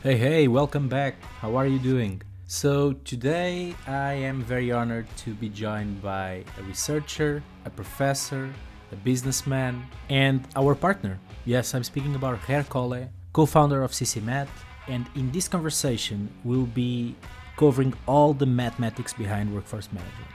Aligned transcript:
Hey, 0.00 0.16
hey, 0.16 0.46
welcome 0.46 0.88
back. 0.88 1.20
How 1.40 1.56
are 1.56 1.66
you 1.66 1.80
doing? 1.80 2.22
So, 2.46 2.92
today 2.92 3.74
I 3.88 4.12
am 4.12 4.42
very 4.42 4.70
honored 4.70 5.08
to 5.24 5.34
be 5.34 5.48
joined 5.48 6.00
by 6.00 6.44
a 6.56 6.62
researcher, 6.62 7.42
a 7.64 7.70
professor, 7.70 8.48
a 8.92 8.94
businessman, 8.94 9.84
and 10.08 10.46
our 10.54 10.76
partner. 10.76 11.18
Yes, 11.46 11.74
I'm 11.74 11.82
speaking 11.82 12.14
about 12.14 12.38
Ger 12.46 12.62
Koole, 12.62 13.10
co 13.32 13.44
founder 13.44 13.82
of 13.82 13.90
CCMath, 13.90 14.46
and 14.86 15.10
in 15.16 15.32
this 15.32 15.48
conversation, 15.48 16.32
we'll 16.44 16.70
be 16.70 17.16
covering 17.56 17.92
all 18.06 18.32
the 18.32 18.46
mathematics 18.46 19.12
behind 19.12 19.52
workforce 19.52 19.90
management. 19.92 20.30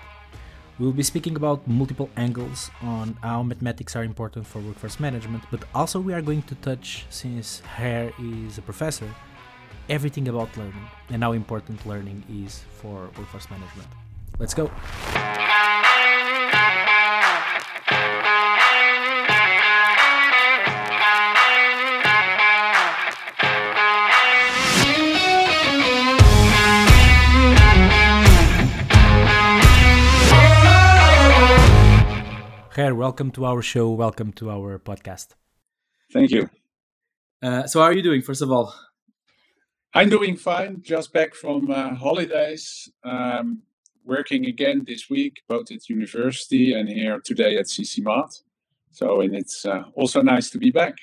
We'll 0.78 0.92
be 0.92 1.04
speaking 1.04 1.38
about 1.38 1.66
multiple 1.70 2.10
angles 2.18 2.70
on 2.82 3.18
how 3.24 3.44
mathematics 3.44 3.96
are 3.96 4.04
important 4.04 4.46
for 4.46 4.60
workforce 4.60 5.00
management, 5.00 5.46
but 5.50 5.64
also 5.74 6.02
we 6.02 6.14
are 6.14 6.22
going 6.22 6.42
to 6.52 6.56
touch, 6.56 7.06
since 7.10 7.62
Ger 7.78 8.12
is 8.20 8.58
a 8.58 8.62
professor, 8.62 9.08
everything 9.90 10.28
about 10.28 10.56
learning 10.58 10.88
and 11.10 11.24
how 11.24 11.34
important 11.34 11.86
learning 11.86 12.24
is 12.30 12.64
for 12.82 13.10
workforce 13.18 13.50
management. 13.50 13.88
Let's 14.40 14.54
go. 14.54 14.72
Ger, 32.76 32.96
welcome 32.96 33.32
to 33.32 33.46
our 33.46 33.62
show. 33.62 33.92
Welcome 33.92 34.34
to 34.34 34.50
our 34.50 34.80
podcast. 34.80 35.36
Thank 36.12 36.32
you. 36.32 36.50
Uh, 37.42 37.68
so, 37.68 37.80
how 37.80 37.86
are 37.86 37.94
you 37.94 38.02
doing, 38.02 38.22
first 38.22 38.42
of 38.42 38.52
all? 38.52 38.74
I'm 39.94 40.10
doing 40.10 40.38
fine. 40.38 40.82
Just 40.82 41.14
back 41.14 41.36
from 41.36 41.70
uh, 41.70 41.96
holidays. 41.96 42.92
Um, 43.04 43.62
working 44.06 44.46
again 44.46 44.84
this 44.86 45.10
week, 45.10 45.42
both 45.48 45.72
at 45.72 45.88
university 45.90 46.74
and 46.74 46.90
here 46.90 47.20
today 47.24 47.58
at 47.58 47.66
CCMath. 47.66 48.42
So, 48.92 49.22
and 49.22 49.36
it's 49.36 49.66
uh, 49.66 49.84
also 49.96 50.22
nice 50.22 50.50
to 50.52 50.58
be 50.58 50.72
back. 50.72 50.96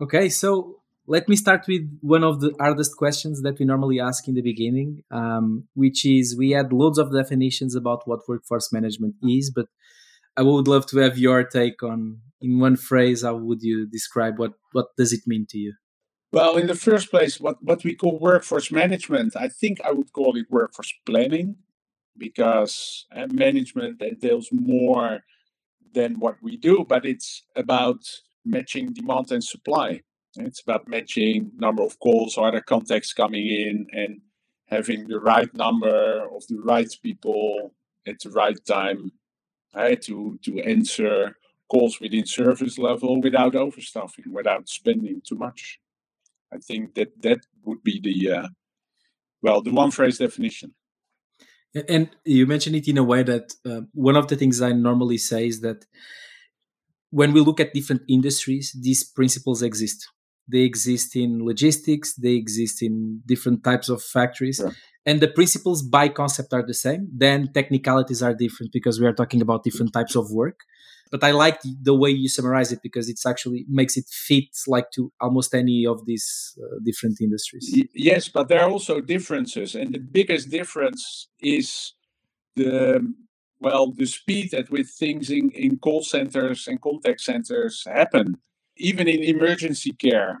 Okay, 0.00 0.28
so 0.28 0.80
let 1.06 1.28
me 1.28 1.36
start 1.36 1.64
with 1.66 1.98
one 2.00 2.22
of 2.22 2.40
the 2.40 2.54
hardest 2.60 2.96
questions 2.96 3.42
that 3.42 3.58
we 3.58 3.64
normally 3.64 4.00
ask 4.00 4.28
in 4.28 4.34
the 4.34 4.42
beginning, 4.42 5.02
um, 5.10 5.66
which 5.74 6.04
is 6.04 6.36
we 6.36 6.50
had 6.50 6.72
loads 6.72 6.98
of 6.98 7.12
definitions 7.12 7.74
about 7.74 8.06
what 8.06 8.28
workforce 8.28 8.72
management 8.72 9.16
is, 9.22 9.50
but 9.50 9.66
I 10.36 10.42
would 10.42 10.68
love 10.68 10.86
to 10.86 10.98
have 10.98 11.18
your 11.18 11.42
take 11.44 11.82
on, 11.82 12.20
in 12.40 12.60
one 12.60 12.76
phrase, 12.76 13.22
how 13.22 13.34
would 13.34 13.62
you 13.62 13.86
describe 13.86 14.38
what 14.38 14.52
what 14.72 14.86
does 14.96 15.12
it 15.12 15.26
mean 15.26 15.46
to 15.50 15.58
you? 15.58 15.74
Well, 16.32 16.56
in 16.56 16.68
the 16.68 16.76
first 16.76 17.10
place, 17.10 17.40
what, 17.40 17.56
what 17.60 17.82
we 17.82 17.96
call 17.96 18.18
workforce 18.20 18.70
management, 18.70 19.34
I 19.36 19.48
think 19.48 19.80
I 19.84 19.90
would 19.90 20.12
call 20.12 20.36
it 20.36 20.46
workforce 20.48 20.92
planning 21.04 21.56
because 22.16 23.06
uh, 23.14 23.26
management 23.32 24.00
entails 24.00 24.48
more 24.52 25.20
than 25.92 26.20
what 26.20 26.36
we 26.40 26.56
do, 26.56 26.86
but 26.88 27.04
it's 27.04 27.42
about 27.56 27.98
matching 28.44 28.92
demand 28.92 29.32
and 29.32 29.42
supply. 29.42 30.02
It's 30.36 30.62
about 30.62 30.86
matching 30.86 31.50
number 31.56 31.82
of 31.82 31.98
calls 31.98 32.36
or 32.36 32.46
other 32.46 32.60
contacts 32.60 33.12
coming 33.12 33.48
in 33.48 33.86
and 33.92 34.20
having 34.66 35.08
the 35.08 35.18
right 35.18 35.52
number 35.52 36.28
of 36.32 36.46
the 36.46 36.60
right 36.62 36.90
people 37.02 37.74
at 38.06 38.20
the 38.20 38.30
right 38.30 38.64
time 38.64 39.10
right, 39.74 40.00
to, 40.02 40.38
to 40.44 40.60
answer 40.60 41.36
calls 41.68 42.00
within 42.00 42.26
service 42.26 42.78
level 42.78 43.20
without 43.20 43.54
overstaffing, 43.54 44.28
without 44.28 44.68
spending 44.68 45.20
too 45.26 45.34
much. 45.36 45.80
I 46.52 46.58
think 46.58 46.94
that 46.94 47.22
that 47.22 47.40
would 47.64 47.82
be 47.82 48.00
the 48.00 48.32
uh, 48.32 48.48
well 49.42 49.62
the 49.62 49.72
one 49.72 49.90
phrase 49.90 50.18
definition. 50.18 50.74
And 51.88 52.10
you 52.24 52.46
mentioned 52.46 52.74
it 52.74 52.88
in 52.88 52.98
a 52.98 53.04
way 53.04 53.22
that 53.22 53.54
uh, 53.64 53.82
one 53.92 54.16
of 54.16 54.26
the 54.26 54.34
things 54.34 54.60
I 54.60 54.72
normally 54.72 55.18
say 55.18 55.46
is 55.46 55.60
that 55.60 55.86
when 57.10 57.32
we 57.32 57.40
look 57.40 57.60
at 57.60 57.74
different 57.74 58.02
industries, 58.08 58.76
these 58.80 59.04
principles 59.04 59.62
exist. 59.62 60.08
They 60.48 60.60
exist 60.60 61.14
in 61.14 61.44
logistics, 61.44 62.14
they 62.14 62.34
exist 62.34 62.82
in 62.82 63.22
different 63.24 63.62
types 63.62 63.88
of 63.88 64.02
factories. 64.02 64.60
And 65.06 65.20
the 65.20 65.28
principles 65.28 65.82
by 65.82 66.08
concept 66.08 66.52
are 66.52 66.64
the 66.64 66.74
same. 66.74 67.08
Then 67.12 67.52
technicalities 67.52 68.22
are 68.22 68.34
different 68.34 68.72
because 68.72 69.00
we 69.00 69.06
are 69.06 69.14
talking 69.14 69.40
about 69.40 69.64
different 69.64 69.92
types 69.92 70.14
of 70.14 70.30
work 70.30 70.60
but 71.10 71.24
I 71.24 71.32
like 71.32 71.60
the 71.82 71.94
way 71.94 72.10
you 72.10 72.28
summarize 72.28 72.72
it 72.72 72.80
because 72.82 73.08
it's 73.08 73.26
actually 73.26 73.66
makes 73.68 73.96
it 73.96 74.06
fit 74.08 74.44
like 74.66 74.90
to 74.92 75.12
almost 75.20 75.54
any 75.54 75.84
of 75.84 76.06
these 76.06 76.56
uh, 76.62 76.78
different 76.84 77.20
industries. 77.20 77.84
Yes, 77.94 78.28
but 78.28 78.48
there 78.48 78.62
are 78.62 78.70
also 78.70 79.00
differences, 79.00 79.74
and 79.74 79.92
the 79.92 79.98
biggest 79.98 80.50
difference 80.50 81.28
is 81.40 81.94
the 82.54 83.12
well 83.58 83.92
the 83.92 84.06
speed 84.06 84.54
at 84.54 84.70
which 84.70 84.86
things 84.86 85.30
in, 85.30 85.50
in 85.50 85.78
call 85.78 86.02
centers 86.02 86.68
and 86.68 86.80
contact 86.80 87.20
centers 87.20 87.84
happen, 87.86 88.36
even 88.76 89.08
in 89.08 89.22
emergency 89.22 89.90
care. 89.92 90.38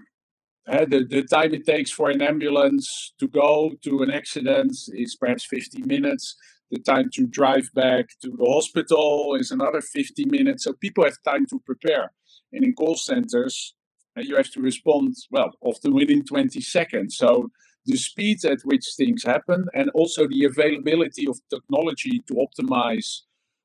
Uh, 0.68 0.84
the, 0.84 1.04
the 1.04 1.22
time 1.22 1.52
it 1.54 1.66
takes 1.66 1.90
for 1.90 2.10
an 2.10 2.22
ambulance 2.22 3.12
to 3.18 3.26
go 3.26 3.72
to 3.82 4.02
an 4.02 4.10
accident 4.10 4.72
is 4.92 5.16
perhaps 5.16 5.44
50 5.44 5.82
minutes 5.82 6.36
the 6.70 6.78
time 6.78 7.10
to 7.14 7.26
drive 7.26 7.68
back 7.74 8.10
to 8.22 8.30
the 8.30 8.44
hospital 8.44 9.34
is 9.38 9.50
another 9.50 9.80
50 9.80 10.24
minutes. 10.26 10.64
So 10.64 10.72
people 10.72 11.04
have 11.04 11.16
time 11.24 11.46
to 11.46 11.58
prepare. 11.60 12.12
And 12.52 12.64
in 12.64 12.74
call 12.74 12.96
centers, 12.96 13.74
uh, 14.16 14.22
you 14.22 14.36
have 14.36 14.50
to 14.52 14.60
respond, 14.60 15.16
well, 15.30 15.52
often 15.60 15.92
within 15.92 16.24
20 16.24 16.60
seconds. 16.60 17.16
So 17.16 17.50
the 17.86 17.96
speed 17.96 18.44
at 18.44 18.60
which 18.62 18.86
things 18.96 19.24
happen 19.24 19.66
and 19.74 19.90
also 19.90 20.28
the 20.28 20.44
availability 20.44 21.26
of 21.26 21.40
technology 21.48 22.22
to 22.28 22.34
optimize 22.34 23.22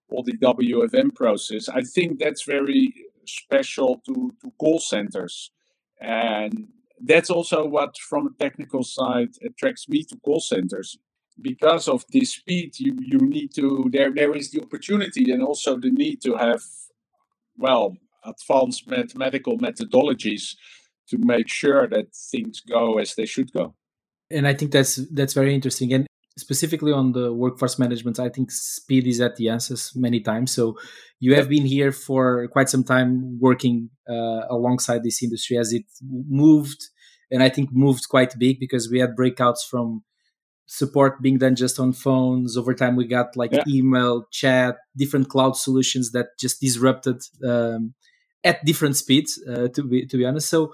all 0.10 0.24
the 0.24 0.38
WFM 0.38 1.14
process, 1.14 1.68
I 1.70 1.82
think 1.82 2.20
that's 2.20 2.44
very 2.44 2.94
special 3.26 4.02
to, 4.06 4.34
to 4.42 4.52
call 4.60 4.80
centers. 4.80 5.52
And 6.00 6.68
that's 7.04 7.30
also 7.30 7.66
what, 7.66 7.98
from 7.98 8.28
a 8.28 8.44
technical 8.44 8.84
side, 8.84 9.30
attracts 9.44 9.88
me 9.90 10.04
to 10.04 10.18
call 10.18 10.40
centers 10.40 10.98
because 11.42 11.88
of 11.88 12.06
this 12.12 12.34
speed, 12.34 12.80
you, 12.80 12.96
you 13.00 13.20
need 13.20 13.54
to 13.56 13.90
there 13.92 14.12
there 14.14 14.36
is 14.36 14.52
the 14.52 14.62
opportunity 14.62 15.32
and 15.32 15.44
also 15.44 15.78
the 15.78 15.92
need 15.92 16.22
to 16.22 16.36
have 16.36 16.62
well 17.58 17.96
advanced 18.24 18.88
mathematical 18.88 19.58
methodologies 19.58 20.56
to 21.10 21.18
make 21.20 21.48
sure 21.48 21.88
that 21.88 22.16
things 22.32 22.62
go 22.62 22.98
as 22.98 23.16
they 23.16 23.26
should 23.26 23.52
go. 23.52 23.76
And 24.32 24.48
I 24.48 24.54
think 24.54 24.72
that's 24.72 24.96
that's 25.12 25.34
very 25.34 25.54
interesting. 25.54 25.94
And 25.94 26.08
specifically 26.38 26.92
on 26.92 27.14
the 27.14 27.34
workforce 27.34 27.80
management, 27.80 28.20
I 28.20 28.30
think 28.30 28.52
speed 28.52 29.08
is 29.08 29.22
at 29.22 29.38
the 29.38 29.50
answers 29.50 29.92
many 29.96 30.20
times. 30.20 30.52
So 30.52 30.78
you 31.20 31.36
have 31.36 31.50
been 31.50 31.66
here 31.66 31.92
for 31.92 32.48
quite 32.50 32.70
some 32.70 32.84
time 32.84 33.40
working 33.40 33.90
uh, 34.10 34.42
alongside 34.50 35.04
this 35.04 35.24
industry 35.24 35.58
as 35.58 35.72
it 35.74 35.86
moved, 36.04 36.90
and 37.32 37.42
I 37.42 37.50
think 37.50 37.70
moved 37.72 38.10
quite 38.10 38.38
big 38.38 38.60
because 38.60 38.90
we 38.90 39.00
had 39.00 39.16
breakouts 39.16 39.66
from 39.70 40.04
support 40.68 41.22
being 41.22 41.38
done 41.38 41.56
just 41.56 41.80
on 41.80 41.94
phones. 41.94 42.58
Over 42.58 42.74
time, 42.74 42.96
we 42.96 43.08
got 43.08 43.38
like 43.38 43.54
yeah. 43.54 43.64
email, 43.68 44.26
chat, 44.32 44.78
different 44.98 45.30
cloud 45.30 45.56
solutions 45.56 46.12
that 46.12 46.28
just 46.40 46.60
disrupted 46.60 47.22
um, 47.48 47.94
at 48.44 48.64
different 48.66 48.98
speeds. 48.98 49.42
Uh, 49.48 49.70
to 49.70 49.84
be 49.84 50.06
to 50.06 50.18
be 50.18 50.26
honest, 50.26 50.50
so 50.50 50.74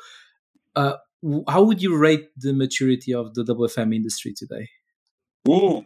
uh, 0.75 0.95
how 1.47 1.61
would 1.61 1.81
you 1.81 1.95
rate 1.95 2.29
the 2.35 2.53
maturity 2.53 3.13
of 3.13 3.35
the 3.35 3.43
WFM 3.43 3.95
industry 3.95 4.33
today? 4.35 4.69
Ooh, 5.49 5.85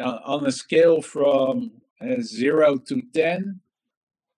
uh, 0.00 0.18
on 0.24 0.46
a 0.46 0.52
scale 0.52 1.02
from 1.02 1.72
uh, 2.00 2.20
zero 2.20 2.76
to 2.76 3.02
ten, 3.12 3.60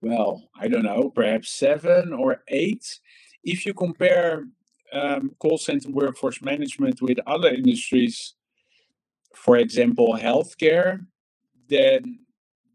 well, 0.03 0.49
I 0.59 0.69
don't 0.69 0.85
know, 0.85 1.11
perhaps 1.11 1.53
seven 1.53 2.13
or 2.13 2.43
eight. 2.49 3.01
If 3.45 3.67
you 3.67 3.75
compare 3.75 4.47
um, 4.93 5.33
call 5.39 5.59
center 5.59 5.91
workforce 5.91 6.41
management 6.43 7.03
with 7.03 7.19
other 7.27 7.51
industries, 7.51 8.35
for 9.35 9.57
example, 9.59 10.17
healthcare, 10.21 11.07
then 11.69 12.21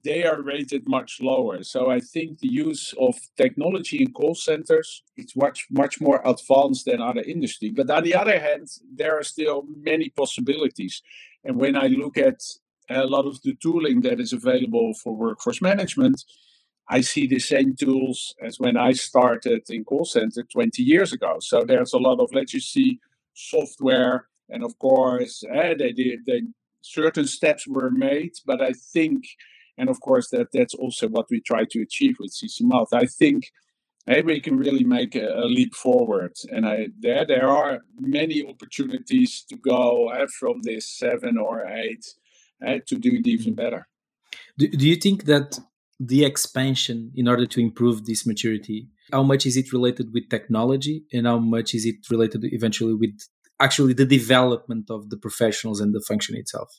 they 0.06 0.24
are 0.24 0.42
rated 0.42 0.88
much 0.88 1.20
lower. 1.22 1.64
So 1.64 1.90
I 1.90 2.00
think 2.00 2.40
the 2.40 2.54
use 2.70 2.94
of 3.00 3.16
technology 3.36 3.98
in 4.04 4.14
call 4.14 4.36
centers 4.36 5.04
is 5.18 5.36
much 5.36 5.68
much 5.70 6.00
more 6.00 6.22
advanced 6.24 6.86
than 6.86 7.02
other 7.02 7.22
industry. 7.22 7.72
But 7.72 7.90
on 7.90 8.04
the 8.04 8.16
other 8.16 8.40
hand, 8.40 8.68
there 9.00 9.18
are 9.20 9.24
still 9.24 9.64
many 9.92 10.10
possibilities. 10.10 11.02
And 11.44 11.58
when 11.58 11.76
I 11.76 11.88
look 11.88 12.18
at 12.18 12.40
a 12.90 13.06
lot 13.06 13.26
of 13.26 13.42
the 13.42 13.56
tooling 13.56 14.02
that 14.02 14.20
is 14.20 14.32
available 14.32 14.94
for 15.02 15.16
workforce 15.16 15.62
management, 15.62 16.24
I 16.88 17.02
see 17.02 17.26
the 17.28 17.40
same 17.40 17.76
tools 17.76 18.36
as 18.48 18.60
when 18.60 18.78
I 18.78 18.92
started 18.94 19.62
in 19.70 19.84
call 19.84 20.06
center 20.06 20.44
20 20.44 20.84
years 20.84 21.12
ago. 21.12 21.38
So 21.40 21.64
there's 21.64 21.94
a 21.94 21.98
lot 22.08 22.20
of 22.20 22.34
legacy 22.34 23.00
software 23.34 24.28
and 24.50 24.64
of 24.64 24.78
course, 24.80 25.44
uh, 25.44 25.74
they 25.78 25.92
did 25.92 26.26
they, 26.26 26.42
certain 26.82 27.26
steps 27.26 27.68
were 27.68 27.90
made, 27.90 28.34
but 28.46 28.62
I 28.62 28.74
think, 28.74 29.26
and 29.78 29.90
of 29.90 30.00
course, 30.00 30.30
that 30.30 30.48
that's 30.54 30.74
also 30.74 31.08
what 31.08 31.28
we 31.30 31.42
try 31.42 31.66
to 31.72 31.82
achieve 31.82 32.16
with 32.20 32.34
CCMath. 32.34 32.88
I 32.94 33.06
think 33.06 33.52
maybe 34.08 34.34
we 34.34 34.40
can 34.40 34.58
really 34.58 34.84
make 34.84 35.16
a, 35.16 35.28
a, 35.28 35.46
leap 35.46 35.74
forward. 35.74 36.34
And 36.50 36.66
I, 36.66 36.88
there, 37.00 37.26
there 37.26 37.48
are 37.48 37.80
many 38.00 38.48
opportunities 38.48 39.44
to 39.50 39.58
go 39.58 40.10
uh, 40.10 40.28
from 40.40 40.62
this 40.62 40.88
seven 40.88 41.38
or 41.38 41.66
eight 41.68 42.06
uh, 42.66 42.80
to 42.88 42.96
do 42.96 43.12
it 43.14 43.28
even 43.28 43.56
better. 43.56 43.88
Do, 44.58 44.68
do 44.68 44.88
you 44.88 44.96
think 44.96 45.26
that 45.26 45.60
the 46.00 46.26
expansion 46.26 47.12
in 47.16 47.28
order 47.28 47.46
to 47.46 47.62
improve 47.62 48.06
this 48.06 48.26
maturity, 48.26 48.90
how 49.12 49.24
much 49.24 49.46
is 49.46 49.56
it 49.56 49.72
related 49.72 50.14
with 50.14 50.30
technology 50.30 51.06
and 51.14 51.26
how 51.26 51.40
much 51.40 51.74
is 51.74 51.86
it 51.86 51.96
related 52.10 52.44
eventually 52.46 52.94
with 52.94 53.18
actually 53.62 53.94
the 53.94 54.06
development 54.06 54.90
of 54.90 55.10
the 55.10 55.18
professionals 55.18 55.80
and 55.80 55.94
the 55.94 56.02
function 56.02 56.36
itself? 56.36 56.70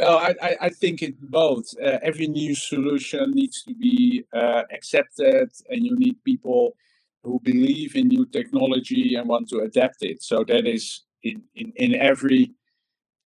Well, 0.00 0.16
I, 0.16 0.56
I 0.62 0.68
think 0.70 1.02
it 1.02 1.20
both. 1.20 1.74
Uh, 1.78 1.98
every 2.02 2.26
new 2.26 2.54
solution 2.54 3.32
needs 3.32 3.62
to 3.64 3.74
be 3.74 4.24
uh, 4.32 4.62
accepted, 4.72 5.50
and 5.68 5.84
you 5.84 5.94
need 5.98 6.24
people 6.24 6.74
who 7.22 7.38
believe 7.42 7.96
in 7.96 8.08
new 8.08 8.24
technology 8.24 9.14
and 9.16 9.28
want 9.28 9.50
to 9.50 9.58
adapt 9.58 10.02
it. 10.02 10.22
So 10.22 10.42
that 10.44 10.66
is 10.66 11.02
in, 11.22 11.42
in, 11.54 11.74
in 11.76 11.94
every 11.96 12.54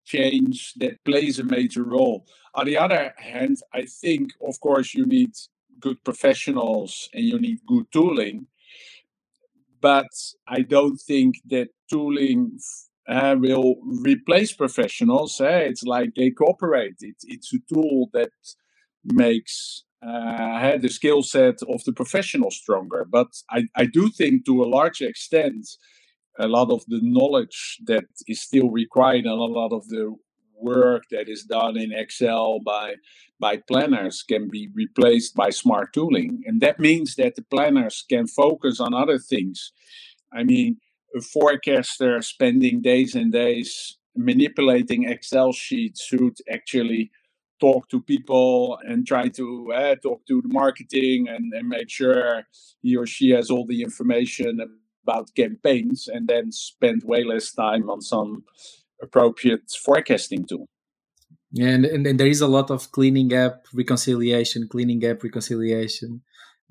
change 0.04 0.74
that 0.78 1.04
plays 1.04 1.38
a 1.38 1.44
major 1.44 1.84
role. 1.84 2.26
On 2.54 2.66
the 2.66 2.76
other 2.76 3.14
hand, 3.18 3.58
I 3.72 3.84
think, 3.84 4.32
of 4.44 4.58
course, 4.58 4.94
you 4.94 5.06
need 5.06 5.30
good 5.78 6.02
professionals 6.02 7.08
and 7.14 7.24
you 7.24 7.38
need 7.38 7.60
good 7.68 7.86
tooling. 7.92 8.48
But 9.80 10.10
I 10.48 10.62
don't 10.62 11.00
think 11.00 11.36
that 11.50 11.68
tooling 11.88 12.58
uh, 13.08 13.36
will 13.38 13.76
replace 13.84 14.52
professionals. 14.52 15.40
Uh, 15.40 15.46
it's 15.46 15.82
like 15.82 16.14
they 16.14 16.30
cooperate. 16.30 16.96
It, 17.00 17.16
it's 17.24 17.52
a 17.52 17.58
tool 17.72 18.08
that 18.12 18.30
makes 19.04 19.84
uh, 20.06 20.76
the 20.78 20.88
skill 20.88 21.22
set 21.22 21.62
of 21.68 21.84
the 21.84 21.92
professional 21.92 22.50
stronger. 22.50 23.06
But 23.08 23.28
I, 23.50 23.64
I 23.76 23.86
do 23.86 24.10
think 24.10 24.46
to 24.46 24.62
a 24.62 24.66
large 24.68 25.00
extent, 25.00 25.66
a 26.38 26.48
lot 26.48 26.70
of 26.70 26.84
the 26.88 27.00
knowledge 27.02 27.78
that 27.86 28.04
is 28.26 28.40
still 28.40 28.70
required 28.70 29.24
and 29.24 29.28
a 29.28 29.34
lot 29.34 29.72
of 29.72 29.86
the 29.88 30.14
work 30.56 31.04
that 31.10 31.28
is 31.28 31.44
done 31.44 31.76
in 31.76 31.92
Excel 31.92 32.60
by 32.64 32.94
by 33.40 33.56
planners 33.56 34.22
can 34.22 34.48
be 34.48 34.68
replaced 34.74 35.34
by 35.34 35.50
smart 35.50 35.92
tooling. 35.92 36.42
And 36.46 36.60
that 36.60 36.78
means 36.78 37.16
that 37.16 37.34
the 37.34 37.42
planners 37.42 38.04
can 38.08 38.26
focus 38.26 38.80
on 38.80 38.94
other 38.94 39.18
things. 39.18 39.72
I 40.32 40.44
mean, 40.44 40.78
forecaster 41.20 42.20
spending 42.22 42.80
days 42.80 43.14
and 43.14 43.32
days 43.32 43.98
manipulating 44.16 45.08
Excel 45.08 45.52
sheets 45.52 46.04
should 46.04 46.36
actually 46.50 47.10
talk 47.60 47.88
to 47.88 48.00
people 48.00 48.78
and 48.86 49.06
try 49.06 49.28
to 49.28 49.72
uh, 49.72 49.94
talk 49.96 50.26
to 50.26 50.42
the 50.42 50.48
marketing 50.48 51.28
and, 51.28 51.52
and 51.52 51.68
make 51.68 51.88
sure 51.88 52.42
he 52.82 52.96
or 52.96 53.06
she 53.06 53.30
has 53.30 53.50
all 53.50 53.66
the 53.66 53.82
information 53.82 54.60
about 55.02 55.34
campaigns 55.34 56.08
and 56.08 56.28
then 56.28 56.50
spend 56.50 57.02
way 57.04 57.24
less 57.24 57.52
time 57.52 57.88
on 57.88 58.00
some 58.00 58.44
appropriate 59.02 59.70
forecasting 59.84 60.44
tool. 60.44 60.66
And, 61.58 61.84
and, 61.84 62.06
and 62.06 62.18
there 62.18 62.26
is 62.26 62.40
a 62.40 62.48
lot 62.48 62.70
of 62.70 62.90
cleaning 62.90 63.32
up 63.32 63.66
reconciliation, 63.72 64.66
cleaning 64.68 65.04
up 65.08 65.22
reconciliation 65.22 66.22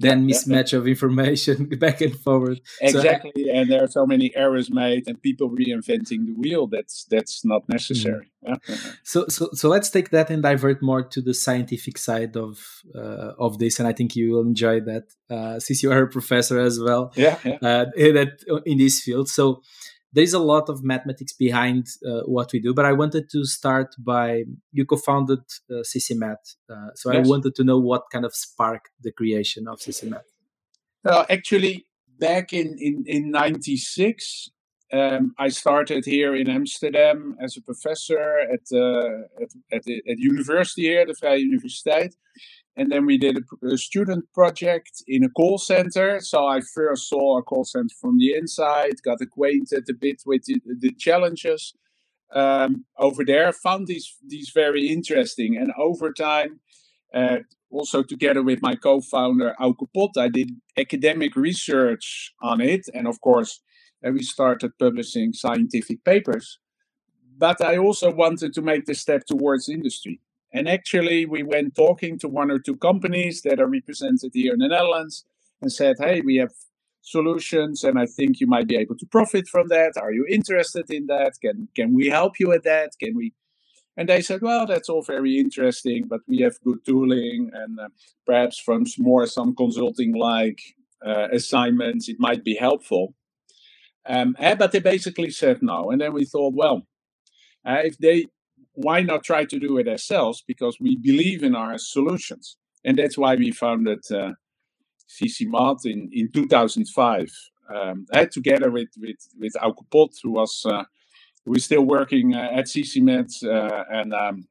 then 0.04 0.28
mismatch 0.28 0.74
of 0.74 0.88
information 0.88 1.66
back 1.80 2.02
and 2.02 2.16
forward 2.20 2.60
exactly 2.82 3.32
so, 3.36 3.52
and 3.52 3.72
there 3.72 3.84
are 3.84 3.88
so 3.88 4.06
many 4.06 4.32
errors 4.36 4.70
made 4.72 5.08
and 5.08 5.22
people 5.22 5.50
reinventing 5.50 6.26
the 6.26 6.34
wheel 6.38 6.68
that's 6.68 7.06
that's 7.10 7.44
not 7.44 7.68
necessary 7.68 8.28
mm. 8.46 8.58
yeah. 8.68 8.76
so 9.04 9.26
so 9.28 9.50
so 9.54 9.70
let's 9.70 9.90
take 9.90 10.10
that 10.10 10.30
and 10.30 10.44
divert 10.44 10.82
more 10.82 11.04
to 11.04 11.22
the 11.22 11.34
scientific 11.34 11.98
side 11.98 12.36
of 12.36 12.60
uh, 12.96 13.32
of 13.40 13.60
this 13.60 13.80
and 13.80 13.88
i 13.88 13.94
think 13.94 14.16
you 14.16 14.32
will 14.32 14.42
enjoy 14.42 14.80
that 14.80 15.06
uh, 15.30 15.60
since 15.60 15.82
you 15.82 15.92
are 15.92 16.04
a 16.04 16.08
professor 16.08 16.60
as 16.60 16.80
well 16.80 17.12
yeah, 17.16 17.38
yeah. 17.44 17.58
Uh, 17.62 17.86
in, 17.96 18.32
in 18.66 18.78
this 18.78 19.02
field 19.02 19.28
so 19.28 19.62
there's 20.14 20.34
a 20.34 20.40
lot 20.40 20.70
of 20.70 20.84
mathematics 20.84 21.34
behind 21.34 21.88
uh, 22.08 22.22
what 22.22 22.52
we 22.54 22.60
do 22.60 22.74
but 22.74 22.86
i 22.86 22.94
wanted 22.94 23.30
to 23.30 23.46
start 23.46 23.96
by 24.00 24.44
you 24.72 24.86
co-founded 24.86 25.40
uh, 25.72 25.84
CCMath 25.84 26.56
uh, 26.70 26.90
so 26.96 27.12
yes. 27.12 27.26
i 27.26 27.30
wanted 27.30 27.56
to 27.56 27.64
know 27.64 27.80
what 27.80 28.04
kind 28.12 28.26
of 28.26 28.34
sparked 28.34 28.90
the 29.02 29.12
creation 29.12 29.68
of 29.68 29.80
CCMath 29.80 30.30
uh, 31.06 31.26
actually 31.30 31.86
back 32.20 32.54
in 32.54 32.78
in, 32.80 33.04
in 33.08 33.32
96 33.32 34.50
um, 34.94 35.34
I 35.40 35.50
started 35.50 36.06
here 36.06 36.36
in 36.36 36.48
Amsterdam 36.48 37.36
as 37.42 37.58
a 37.58 37.62
professor 37.62 38.40
at, 38.42 38.62
uh, 38.72 39.42
at, 39.42 39.50
at, 39.72 39.84
the, 39.84 40.04
at 40.08 40.20
university 40.20 40.84
here, 40.84 41.04
the 41.04 41.14
Vrije 41.14 41.42
Universiteit. 41.42 42.14
And 42.76 42.92
then 42.92 43.06
we 43.06 43.18
did 43.18 43.38
a, 43.38 43.68
a, 43.68 43.78
student 43.78 44.26
project 44.34 45.04
in 45.08 45.24
a 45.24 45.30
call 45.30 45.60
center. 45.60 46.20
So 46.20 46.48
I 46.48 46.62
first 46.62 47.08
saw 47.08 47.38
a 47.38 47.44
call 47.44 47.66
center 47.66 47.94
from 48.02 48.18
the 48.18 48.34
inside, 48.34 49.04
got 49.04 49.22
acquainted 49.22 49.88
a 49.90 49.94
bit 49.94 50.24
with 50.26 50.46
the, 50.46 50.60
the 50.66 50.92
challenges 50.92 51.74
um, 52.34 52.86
over 52.98 53.24
there, 53.24 53.54
found 53.54 53.88
these 53.88 54.16
these 54.26 54.50
very 54.50 54.88
interesting. 54.88 55.56
And 55.56 55.72
over 55.78 56.12
time, 56.12 56.60
uh, 57.14 57.40
also 57.70 58.04
together 58.04 58.42
with 58.42 58.62
my 58.62 58.76
co-founder 58.76 59.56
Auke 59.60 59.88
Pot, 59.94 60.18
I 60.18 60.30
did 60.30 60.52
academic 60.78 61.36
research 61.36 62.34
on 62.42 62.60
it, 62.62 62.88
and 62.94 63.08
of 63.08 63.22
course, 63.22 63.62
uh, 64.06 64.12
we 64.12 64.24
started 64.24 64.78
publishing 64.80 65.34
scientific 65.34 66.04
papers. 66.04 66.60
But 67.38 67.62
I 67.62 67.78
also 67.78 68.12
wanted 68.12 68.54
to 68.54 68.62
make 68.62 68.86
the 68.86 68.96
step 68.96 69.26
towards 69.26 69.70
industry. 69.70 70.20
And 70.54 70.70
actually, 70.70 71.26
we 71.26 71.42
went 71.42 71.76
talking 71.76 72.20
to 72.20 72.28
one 72.28 72.52
or 72.52 72.60
two 72.60 72.78
companies 72.78 73.42
that 73.42 73.60
are 73.60 73.68
represented 73.68 74.32
here 74.34 74.54
in 74.54 74.60
the 74.60 74.68
Netherlands 74.68 75.26
and 75.62 75.72
said, 75.72 75.96
hey, 76.00 76.22
we 76.22 76.36
have 76.36 76.52
solutions 77.02 77.84
and 77.84 78.00
I 78.00 78.06
think 78.06 78.40
you 78.40 78.48
might 78.48 78.68
be 78.68 78.78
able 78.78 78.96
to 78.98 79.06
profit 79.06 79.48
from 79.48 79.68
that. 79.70 79.98
Are 79.98 80.12
you 80.12 80.26
interested 80.30 80.90
in 80.90 81.08
that? 81.08 81.34
Can, 81.42 81.68
can 81.76 81.94
we 81.94 82.08
help 82.08 82.40
you 82.40 82.50
with 82.50 82.64
that? 82.64 82.92
Can 83.00 83.16
we? 83.16 83.34
And 83.98 84.10
they 84.10 84.22
said, 84.22 84.42
well, 84.42 84.66
that's 84.66 84.90
all 84.90 85.04
very 85.04 85.38
interesting, 85.38 86.06
but 86.08 86.22
we 86.28 86.40
have 86.40 86.62
good 86.64 86.84
tooling 86.86 87.52
and 87.54 87.80
uh, 87.80 87.90
perhaps 88.26 88.58
from 88.60 88.86
more 88.98 89.28
some 89.28 89.56
consulting 89.56 90.16
like 90.16 90.60
uh, 91.06 91.28
assignments, 91.32 92.10
it 92.10 92.16
might 92.20 92.44
be 92.44 92.56
helpful. 92.56 93.14
Um, 94.06 94.36
eh, 94.40 94.56
but 94.56 94.72
they 94.72 94.80
basically 94.80 95.30
said 95.30 95.62
no. 95.62 95.92
And 95.92 96.02
then 96.02 96.14
we 96.14 96.26
thought, 96.26 96.54
well, 96.54 96.88
uh, 97.66 97.82
if 97.84 97.98
they 97.98 98.28
why 98.74 99.02
not 99.02 99.24
try 99.24 99.46
to 99.46 99.60
do 99.60 99.78
it 99.78 99.88
ourselves? 99.88 100.44
Because 100.48 100.78
we 100.80 100.98
believe 100.98 101.44
in 101.44 101.56
our 101.56 101.78
solutions. 101.78 102.58
And 102.84 102.98
that's 102.98 103.18
why 103.18 103.36
we 103.36 103.52
founded 103.52 104.00
uh, 104.12 104.32
CCMath 105.10 105.86
in, 105.86 106.10
in 106.12 106.32
2005. 106.32 107.30
Um, 107.74 108.06
together 108.32 108.70
with, 108.70 108.90
with, 109.00 109.18
with 109.40 109.54
Auke 109.54 109.90
Pot, 109.90 110.12
who 110.22 110.32
was 110.32 110.64
uh, 110.66 110.84
who 111.46 111.54
is 111.56 111.66
still 111.66 111.84
working 111.84 112.36
uh, 112.36 112.50
at 112.54 112.66
CCMath, 112.66 113.44
uh, 113.44 113.84
and 113.90 114.14
um, 114.14 114.48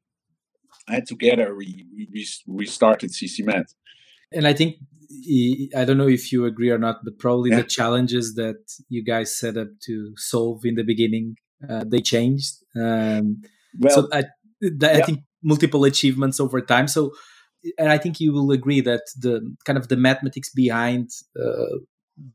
together 1.07 1.55
we, 1.55 1.87
we, 1.95 2.26
we 2.47 2.67
started 2.67 3.11
CCMath. 3.11 3.75
And 4.33 4.47
I 4.47 4.52
think 4.52 4.76
I 5.76 5.85
don't 5.85 5.99
know 5.99 6.09
if 6.09 6.33
you 6.33 6.47
agree 6.47 6.71
or 6.71 6.79
not, 6.79 7.05
but 7.05 7.19
probably 7.19 7.50
yeah. 7.50 7.59
the 7.59 7.64
challenges 7.64 8.35
that 8.35 8.62
you 8.88 9.05
guys 9.05 9.38
set 9.38 9.57
up 9.57 9.69
to 9.87 10.12
solve 10.17 10.62
in 10.64 10.75
the 10.75 10.85
beginning 10.85 11.37
uh, 11.69 11.85
they 11.87 12.00
changed. 12.00 12.57
Um, 12.76 13.43
well, 13.79 13.95
so 13.95 14.09
I, 14.12 14.25
I 14.62 14.99
yeah. 14.99 15.05
think 15.05 15.21
multiple 15.43 15.85
achievements 15.85 16.41
over 16.41 16.61
time. 16.61 16.88
So, 16.88 17.12
and 17.79 17.91
I 17.91 17.99
think 17.99 18.21
you 18.21 18.33
will 18.33 18.50
agree 18.50 18.81
that 18.81 19.02
the 19.19 19.55
kind 19.64 19.79
of 19.79 19.88
the 19.88 19.97
mathematics 19.97 20.50
behind 20.50 21.11
uh, 21.41 21.79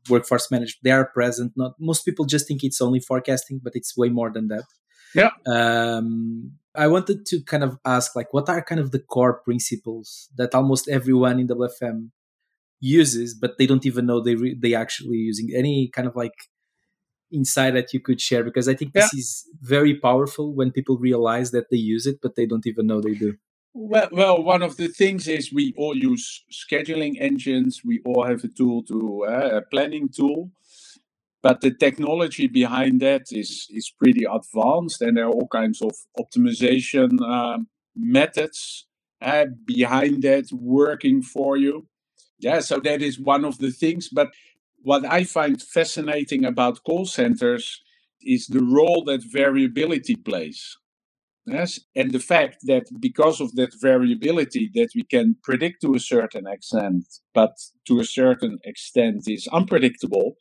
workforce 0.08 0.50
management 0.50 0.80
they 0.82 0.90
are 0.90 1.06
present. 1.06 1.52
Not 1.56 1.72
most 1.78 2.04
people 2.04 2.24
just 2.24 2.46
think 2.46 2.64
it's 2.64 2.80
only 2.80 3.00
forecasting, 3.00 3.60
but 3.62 3.74
it's 3.74 3.96
way 3.96 4.08
more 4.08 4.30
than 4.30 4.48
that. 4.48 4.64
Yeah. 5.14 5.30
Um, 5.46 6.52
I 6.74 6.86
wanted 6.86 7.26
to 7.26 7.42
kind 7.42 7.64
of 7.64 7.78
ask, 7.84 8.14
like, 8.14 8.32
what 8.32 8.48
are 8.48 8.62
kind 8.62 8.80
of 8.80 8.92
the 8.92 9.00
core 9.00 9.40
principles 9.42 10.28
that 10.36 10.54
almost 10.54 10.88
everyone 10.88 11.40
in 11.40 11.48
WFM 11.48 12.10
uses, 12.80 13.34
but 13.34 13.58
they 13.58 13.66
don't 13.66 13.86
even 13.86 14.06
know 14.06 14.20
they 14.20 14.36
re- 14.36 14.58
they 14.60 14.74
actually 14.74 15.16
using 15.16 15.50
any 15.56 15.90
kind 15.92 16.06
of 16.06 16.14
like 16.14 16.34
insight 17.32 17.74
that 17.74 17.92
you 17.92 18.00
could 18.00 18.20
share 18.20 18.42
because 18.44 18.68
I 18.68 18.74
think 18.74 18.92
this 18.92 19.10
yeah. 19.12 19.18
is 19.18 19.48
very 19.60 19.94
powerful 19.94 20.54
when 20.54 20.70
people 20.70 20.98
realize 20.98 21.50
that 21.50 21.70
they 21.70 21.76
use 21.76 22.06
it, 22.06 22.18
but 22.22 22.36
they 22.36 22.46
don't 22.46 22.66
even 22.66 22.86
know 22.86 23.00
they 23.00 23.14
do. 23.14 23.34
Well, 23.74 24.08
well, 24.10 24.42
one 24.42 24.62
of 24.62 24.76
the 24.76 24.88
things 24.88 25.28
is 25.28 25.52
we 25.52 25.74
all 25.76 25.96
use 25.96 26.44
scheduling 26.50 27.14
engines. 27.20 27.82
We 27.84 28.00
all 28.04 28.24
have 28.24 28.42
a 28.42 28.48
tool 28.48 28.82
to 28.84 29.24
uh, 29.28 29.58
a 29.58 29.62
planning 29.62 30.08
tool, 30.08 30.50
but 31.42 31.60
the 31.60 31.72
technology 31.72 32.46
behind 32.48 33.00
that 33.02 33.26
is 33.30 33.68
is 33.70 33.92
pretty 33.96 34.24
advanced, 34.24 35.02
and 35.02 35.16
there 35.16 35.26
are 35.26 35.32
all 35.32 35.48
kinds 35.48 35.80
of 35.82 35.92
optimization 36.18 37.20
um, 37.20 37.68
methods 37.94 38.86
uh, 39.20 39.46
behind 39.64 40.22
that 40.22 40.46
working 40.52 41.22
for 41.22 41.56
you. 41.56 41.86
Yeah, 42.40 42.60
so 42.60 42.80
that 42.80 43.02
is 43.02 43.20
one 43.20 43.44
of 43.44 43.58
the 43.58 43.70
things, 43.70 44.08
but 44.08 44.30
what 44.88 45.04
I 45.04 45.24
find 45.24 45.60
fascinating 45.60 46.46
about 46.46 46.82
call 46.82 47.04
centers 47.04 47.82
is 48.22 48.46
the 48.46 48.64
role 48.78 49.04
that 49.04 49.22
variability 49.22 50.16
plays. 50.16 50.60
Yes, 51.44 51.80
and 51.94 52.10
the 52.10 52.24
fact 52.32 52.56
that 52.70 52.84
because 52.98 53.38
of 53.42 53.54
that 53.56 53.72
variability 53.82 54.70
that 54.76 54.88
we 54.94 55.02
can 55.02 55.36
predict 55.42 55.82
to 55.82 55.94
a 55.94 56.00
certain 56.00 56.46
extent, 56.46 57.04
but 57.34 57.54
to 57.86 58.00
a 58.00 58.04
certain 58.20 58.56
extent 58.64 59.24
is 59.26 59.46
unpredictable, 59.58 60.36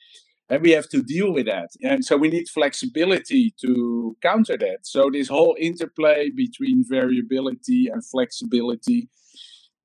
and 0.50 0.62
we 0.62 0.72
have 0.72 0.88
to 0.96 1.04
deal 1.04 1.34
with 1.34 1.48
that. 1.48 1.72
And 1.84 2.06
so 2.06 2.16
we 2.16 2.30
need 2.30 2.48
flexibility 2.48 3.54
to 3.64 4.16
counter 4.22 4.58
that. 4.58 4.80
So 4.84 5.10
this 5.12 5.28
whole 5.28 5.58
interplay 5.60 6.30
between 6.30 6.86
variability 6.88 7.90
and 7.92 8.02
flexibility, 8.14 9.10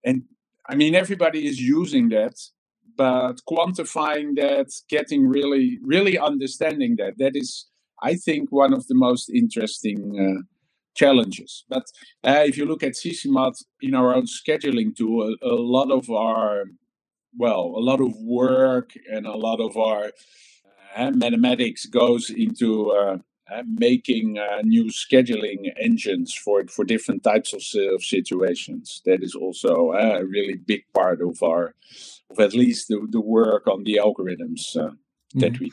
and 0.04 0.22
I 0.70 0.76
mean 0.76 0.94
everybody 0.94 1.48
is 1.50 1.60
using 1.60 2.10
that, 2.10 2.36
but 2.96 3.40
quantifying 3.48 4.36
that, 4.36 4.68
getting 4.88 5.26
really, 5.28 5.78
really 5.82 6.18
understanding 6.18 6.96
that, 6.98 7.18
that 7.18 7.32
is, 7.34 7.66
I 8.02 8.14
think, 8.14 8.50
one 8.50 8.72
of 8.72 8.86
the 8.86 8.94
most 8.94 9.30
interesting. 9.30 10.38
Uh, 10.38 10.42
challenges. 10.94 11.64
But 11.68 11.84
uh, 12.24 12.44
if 12.46 12.56
you 12.56 12.66
look 12.66 12.82
at 12.82 12.92
CCMath 12.92 13.62
in 13.80 13.94
our 13.94 14.14
own 14.14 14.26
scheduling 14.26 14.94
tool, 14.94 15.34
a, 15.42 15.46
a, 15.46 15.54
lot 15.54 15.90
of 15.90 16.10
our, 16.10 16.64
well, 17.36 17.74
a 17.76 17.80
lot 17.80 18.00
of 18.00 18.14
work 18.20 18.92
and 19.10 19.26
a 19.26 19.36
lot 19.36 19.60
of 19.60 19.76
our 19.76 20.12
uh, 20.96 21.10
mathematics 21.12 21.86
goes 21.86 22.30
into 22.30 22.90
uh, 22.90 23.18
uh 23.50 23.62
making 23.66 24.38
uh, 24.38 24.60
new 24.62 24.84
scheduling 24.84 25.72
engines 25.80 26.34
for 26.34 26.64
for 26.68 26.84
different 26.84 27.22
types 27.24 27.52
of, 27.52 27.62
of 27.94 28.02
situations. 28.04 29.00
That 29.06 29.22
is 29.22 29.34
also 29.34 29.92
a 29.92 30.24
really 30.24 30.56
big 30.56 30.84
part 30.94 31.20
of 31.22 31.42
our, 31.42 31.74
of 32.32 32.40
at 32.40 32.54
least 32.54 32.88
the, 32.88 33.06
the 33.10 33.20
work 33.20 33.66
on 33.66 33.84
the 33.84 34.00
algorithms 34.02 34.72
that 35.34 35.52
mm-hmm. 35.52 35.64
we 35.64 35.72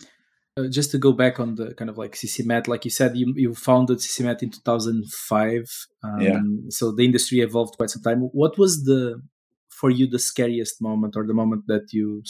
uh, 0.59 0.67
just 0.67 0.91
to 0.91 0.97
go 0.97 1.11
back 1.11 1.39
on 1.39 1.55
the 1.55 1.73
kind 1.75 1.89
of 1.89 1.97
like 1.97 2.13
CCMath, 2.13 2.67
like 2.67 2.83
you 2.83 2.91
said, 2.91 3.15
you, 3.15 3.33
you 3.35 3.53
founded 3.53 3.99
CCMath 3.99 4.41
in 4.43 4.49
2005. 4.49 5.87
Um, 6.03 6.19
yeah. 6.19 6.39
So 6.69 6.91
the 6.91 7.05
industry 7.05 7.39
evolved 7.39 7.77
quite 7.77 7.89
some 7.89 8.01
time. 8.01 8.21
What 8.31 8.57
was 8.57 8.83
the, 8.83 9.21
for 9.69 9.89
you, 9.89 10.07
the 10.07 10.19
scariest 10.19 10.81
moment 10.81 11.15
or 11.15 11.25
the 11.25 11.33
moment 11.33 11.65
that 11.67 11.93
you 11.93 12.23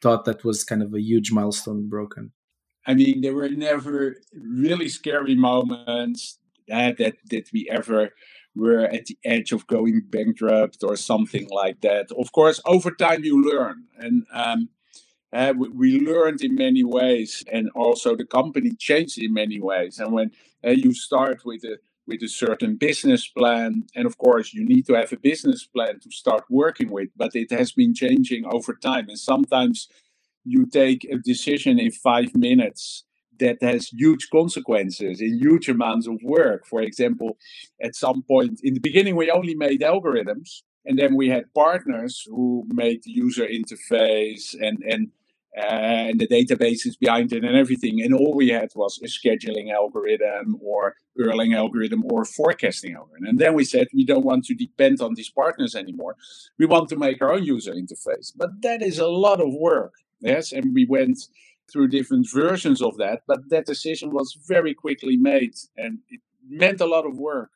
thought 0.00 0.24
that 0.24 0.44
was 0.44 0.64
kind 0.64 0.82
of 0.82 0.94
a 0.94 1.00
huge 1.00 1.32
milestone 1.32 1.88
broken? 1.88 2.32
I 2.86 2.94
mean, 2.94 3.20
there 3.20 3.34
were 3.34 3.48
never 3.48 4.16
really 4.32 4.88
scary 4.88 5.34
moments 5.34 6.38
that, 6.68 6.96
that, 6.98 7.16
that 7.30 7.50
we 7.52 7.68
ever 7.70 8.10
were 8.54 8.84
at 8.84 9.06
the 9.06 9.18
edge 9.24 9.52
of 9.52 9.66
going 9.66 10.02
bankrupt 10.08 10.78
or 10.82 10.96
something 10.96 11.48
like 11.50 11.80
that. 11.82 12.10
Of 12.18 12.32
course, 12.32 12.60
over 12.66 12.90
time 12.90 13.24
you 13.24 13.42
learn. 13.42 13.84
And, 13.98 14.26
um, 14.32 14.68
uh, 15.32 15.54
we, 15.56 15.68
we, 15.68 16.00
learned 16.00 16.42
in 16.42 16.56
many 16.56 16.82
ways, 16.82 17.44
and 17.52 17.70
also 17.76 18.16
the 18.16 18.24
company 18.24 18.72
changed 18.76 19.22
in 19.22 19.32
many 19.32 19.60
ways. 19.60 20.00
And 20.00 20.12
when 20.12 20.32
uh, 20.66 20.70
you 20.70 20.92
start 20.92 21.44
with 21.44 21.62
a 21.62 21.78
with 22.06 22.22
a 22.22 22.28
certain 22.28 22.74
business 22.74 23.28
plan, 23.28 23.84
and 23.94 24.06
of 24.06 24.18
course 24.18 24.52
you 24.52 24.64
need 24.64 24.86
to 24.86 24.94
have 24.94 25.12
a 25.12 25.16
business 25.16 25.64
plan 25.64 26.00
to 26.00 26.10
start 26.10 26.42
working 26.50 26.90
with, 26.90 27.10
but 27.16 27.36
it 27.36 27.52
has 27.52 27.70
been 27.70 27.94
changing 27.94 28.44
over 28.46 28.74
time. 28.74 29.08
And 29.08 29.18
sometimes 29.18 29.88
you 30.44 30.66
take 30.66 31.04
a 31.04 31.18
decision 31.18 31.78
in 31.78 31.92
five 31.92 32.34
minutes 32.34 33.04
that 33.40 33.58
has 33.62 33.88
huge 33.88 34.28
consequences 34.30 35.20
in 35.20 35.38
huge 35.38 35.68
amounts 35.68 36.06
of 36.06 36.16
work. 36.22 36.66
For 36.66 36.80
example, 36.80 37.36
at 37.82 37.94
some 37.94 38.22
point 38.22 38.60
in 38.62 38.74
the 38.74 38.80
beginning, 38.80 39.16
we 39.16 39.30
only 39.30 39.54
made 39.54 39.80
algorithms, 39.80 40.62
and 40.86 40.98
then 40.98 41.16
we 41.16 41.28
had 41.28 41.52
partners 41.54 42.22
who 42.26 42.66
made 42.72 43.02
the 43.02 43.10
user 43.10 43.46
interface 43.46 44.54
and 44.66 44.78
and 44.92 45.08
uh, 45.58 46.06
and 46.08 46.20
the 46.20 46.28
databases 46.28 46.98
behind 46.98 47.32
it 47.32 47.44
and 47.44 47.56
everything. 47.56 48.00
And 48.00 48.14
all 48.14 48.34
we 48.36 48.50
had 48.50 48.70
was 48.76 49.00
a 49.02 49.08
scheduling 49.08 49.72
algorithm 49.72 50.56
or 50.62 50.94
Erlang 51.18 51.56
algorithm 51.56 52.04
or 52.08 52.24
forecasting 52.24 52.94
algorithm. 52.94 53.26
And 53.26 53.38
then 53.38 53.54
we 53.54 53.64
said 53.64 53.88
we 53.92 54.04
don't 54.04 54.24
want 54.24 54.44
to 54.44 54.54
depend 54.54 55.00
on 55.00 55.14
these 55.14 55.30
partners 55.30 55.74
anymore. 55.74 56.14
We 56.58 56.66
want 56.66 56.88
to 56.90 56.96
make 56.96 57.20
our 57.20 57.32
own 57.32 57.44
user 57.44 57.72
interface. 57.72 58.32
But 58.34 58.62
that 58.62 58.80
is 58.80 58.98
a 58.98 59.08
lot 59.08 59.40
of 59.40 59.52
work. 59.52 59.94
Yes. 60.20 60.52
And 60.52 60.72
we 60.72 60.86
went 60.86 61.18
through 61.72 61.88
different 61.88 62.26
versions 62.32 62.82
of 62.82 62.96
that. 62.98 63.22
But 63.26 63.48
that 63.50 63.66
decision 63.66 64.10
was 64.10 64.36
very 64.46 64.74
quickly 64.74 65.16
made 65.16 65.54
and 65.76 65.98
it 66.08 66.20
meant 66.48 66.80
a 66.80 66.86
lot 66.86 67.06
of 67.06 67.18
work. 67.18 67.50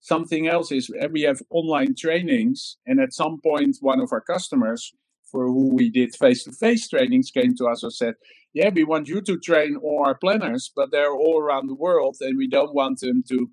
Something 0.00 0.46
else 0.46 0.70
is 0.70 0.90
eh, 0.98 1.08
we 1.10 1.22
have 1.22 1.42
online 1.50 1.94
trainings, 1.94 2.76
and 2.86 3.00
at 3.00 3.12
some 3.12 3.40
point, 3.40 3.76
one 3.80 4.00
of 4.00 4.12
our 4.12 4.20
customers 4.20 4.94
for 5.30 5.46
who 5.46 5.74
we 5.74 5.90
did 5.90 6.14
face 6.14 6.44
to 6.44 6.52
face 6.52 6.88
trainings 6.88 7.30
came 7.30 7.54
to 7.56 7.66
us 7.66 7.82
and 7.82 7.92
said, 7.92 8.14
Yeah, 8.54 8.70
we 8.72 8.84
want 8.84 9.08
you 9.08 9.20
to 9.22 9.38
train 9.38 9.76
all 9.76 10.04
our 10.06 10.14
planners, 10.14 10.70
but 10.74 10.90
they're 10.90 11.12
all 11.12 11.40
around 11.40 11.66
the 11.66 11.74
world, 11.74 12.16
and 12.20 12.38
we 12.38 12.48
don't 12.48 12.74
want 12.74 13.00
them 13.00 13.22
to 13.28 13.50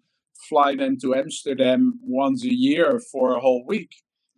fly 0.48 0.76
them 0.76 0.98
to 1.02 1.16
Amsterdam 1.16 2.00
once 2.04 2.44
a 2.44 2.54
year 2.54 3.02
for 3.12 3.36
a 3.36 3.40
whole 3.40 3.66
week 3.66 3.96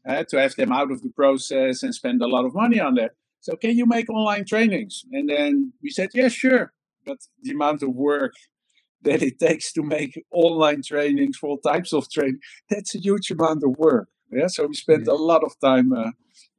uh, 0.08 0.24
to 0.30 0.40
have 0.40 0.56
them 0.56 0.72
out 0.72 0.92
of 0.92 1.02
the 1.02 1.10
process 1.10 1.84
and 1.84 1.94
spend 1.94 2.22
a 2.22 2.28
lot 2.28 2.46
of 2.46 2.56
money 2.56 2.80
on 2.80 2.96
that. 2.96 3.12
So, 3.48 3.56
can 3.56 3.78
you 3.78 3.86
make 3.86 4.10
online 4.10 4.44
trainings? 4.44 5.06
And 5.14 5.30
then 5.30 5.72
we 5.82 5.90
said, 5.90 6.10
Yeah, 6.14 6.28
sure. 6.28 6.74
But 7.06 7.20
the 7.42 7.52
amount 7.52 7.82
of 7.82 7.92
work 7.96 8.34
that 9.04 9.24
it 9.24 9.40
takes 9.40 9.72
to 9.74 9.84
make 9.84 10.22
online 10.32 10.82
trainings 10.82 11.38
for 11.38 11.52
all 11.52 11.60
types 11.60 11.94
of 11.94 12.10
training, 12.10 12.40
that's 12.70 12.94
a 12.94 13.00
huge 13.00 13.32
amount 13.32 13.64
of 13.64 13.78
work. 13.78 14.10
Yeah, 14.30 14.48
so 14.48 14.68
we 14.68 14.74
spent 14.74 15.06
yeah. 15.08 15.14
a 15.14 15.20
lot 15.32 15.46
of 15.46 15.54
time 15.62 15.94
uh, 15.94 16.12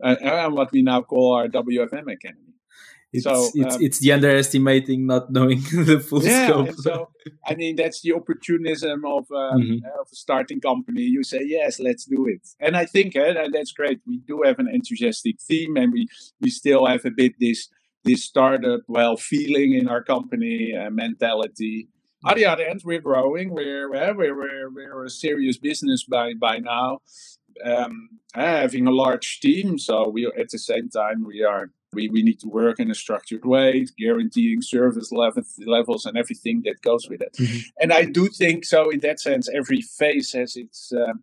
and 0.03 0.55
what 0.55 0.73
we 0.73 0.81
now 0.81 1.03
call 1.03 1.35
our 1.35 1.49
WFM 1.49 2.11
Academy. 2.11 2.48
It's, 3.13 3.25
so 3.25 3.49
it's, 3.55 3.77
um, 3.77 3.83
it's 3.83 4.01
the 4.01 4.13
underestimating, 4.13 5.07
not 5.07 5.33
knowing 5.33 5.61
the 5.73 5.99
full 5.99 6.23
yeah, 6.23 6.47
scope. 6.47 6.75
so 6.77 7.11
I 7.47 7.55
mean 7.55 7.77
that's 7.77 8.03
the 8.03 8.13
opportunism 8.13 9.05
of 9.07 9.31
um, 9.31 9.63
mm-hmm. 9.63 9.87
of 9.99 10.09
a 10.13 10.17
starting 10.17 10.61
company. 10.61 11.03
You 11.03 11.23
say 11.23 11.41
yes, 11.43 11.81
let's 11.81 12.05
do 12.05 12.27
it, 12.27 12.47
and 12.61 12.77
I 12.77 12.85
think 12.85 13.17
uh, 13.17 13.49
that's 13.51 13.73
great. 13.73 14.01
We 14.07 14.19
do 14.19 14.43
have 14.45 14.59
an 14.59 14.69
enthusiastic 14.69 15.39
team, 15.39 15.77
and 15.77 15.93
we 15.93 16.09
we 16.41 16.51
still 16.51 16.85
have 16.85 17.07
a 17.07 17.11
bit 17.11 17.33
this 17.41 17.69
this 18.05 18.25
startup 18.25 18.81
well 18.89 19.17
feeling 19.17 19.73
in 19.73 19.89
our 19.89 20.03
company 20.03 20.75
uh, 20.77 20.91
mentality. 20.91 21.89
On 22.25 22.35
the 22.35 22.45
other 22.45 22.67
hand, 22.67 22.83
we're 22.85 23.01
growing. 23.01 23.55
We're 23.55 23.91
we're 23.91 24.15
we're, 24.15 24.71
we're 24.71 25.05
a 25.05 25.11
serious 25.11 25.57
business 25.57 26.05
by 26.05 26.35
by 26.35 26.59
now 26.59 26.99
um, 27.65 28.21
having 28.35 28.87
a 28.87 28.91
large 28.91 29.41
team. 29.41 29.79
So 29.79 30.09
we 30.09 30.27
at 30.27 30.51
the 30.51 30.59
same 30.59 30.89
time 30.89 31.25
we 31.25 31.43
are 31.43 31.71
we, 31.93 32.09
we 32.09 32.23
need 32.23 32.41
to 32.41 32.49
work 32.49 32.79
in 32.81 32.91
a 32.91 32.95
structured 32.95 33.45
way, 33.45 33.87
guaranteeing 33.99 34.63
service 34.63 35.11
level, 35.11 35.43
levels 35.67 36.07
and 36.07 36.17
everything 36.17 36.63
that 36.65 36.83
goes 36.83 37.09
with 37.09 37.23
it. 37.23 37.33
Mm-hmm. 37.35 37.59
And 37.81 37.93
I 37.93 38.05
do 38.05 38.29
think 38.29 38.65
so. 38.65 38.91
In 38.91 39.01
that 39.01 39.21
sense, 39.21 39.49
every 39.49 39.81
phase 39.81 40.33
has 40.33 40.57
its 40.57 40.93
uh, 40.93 41.15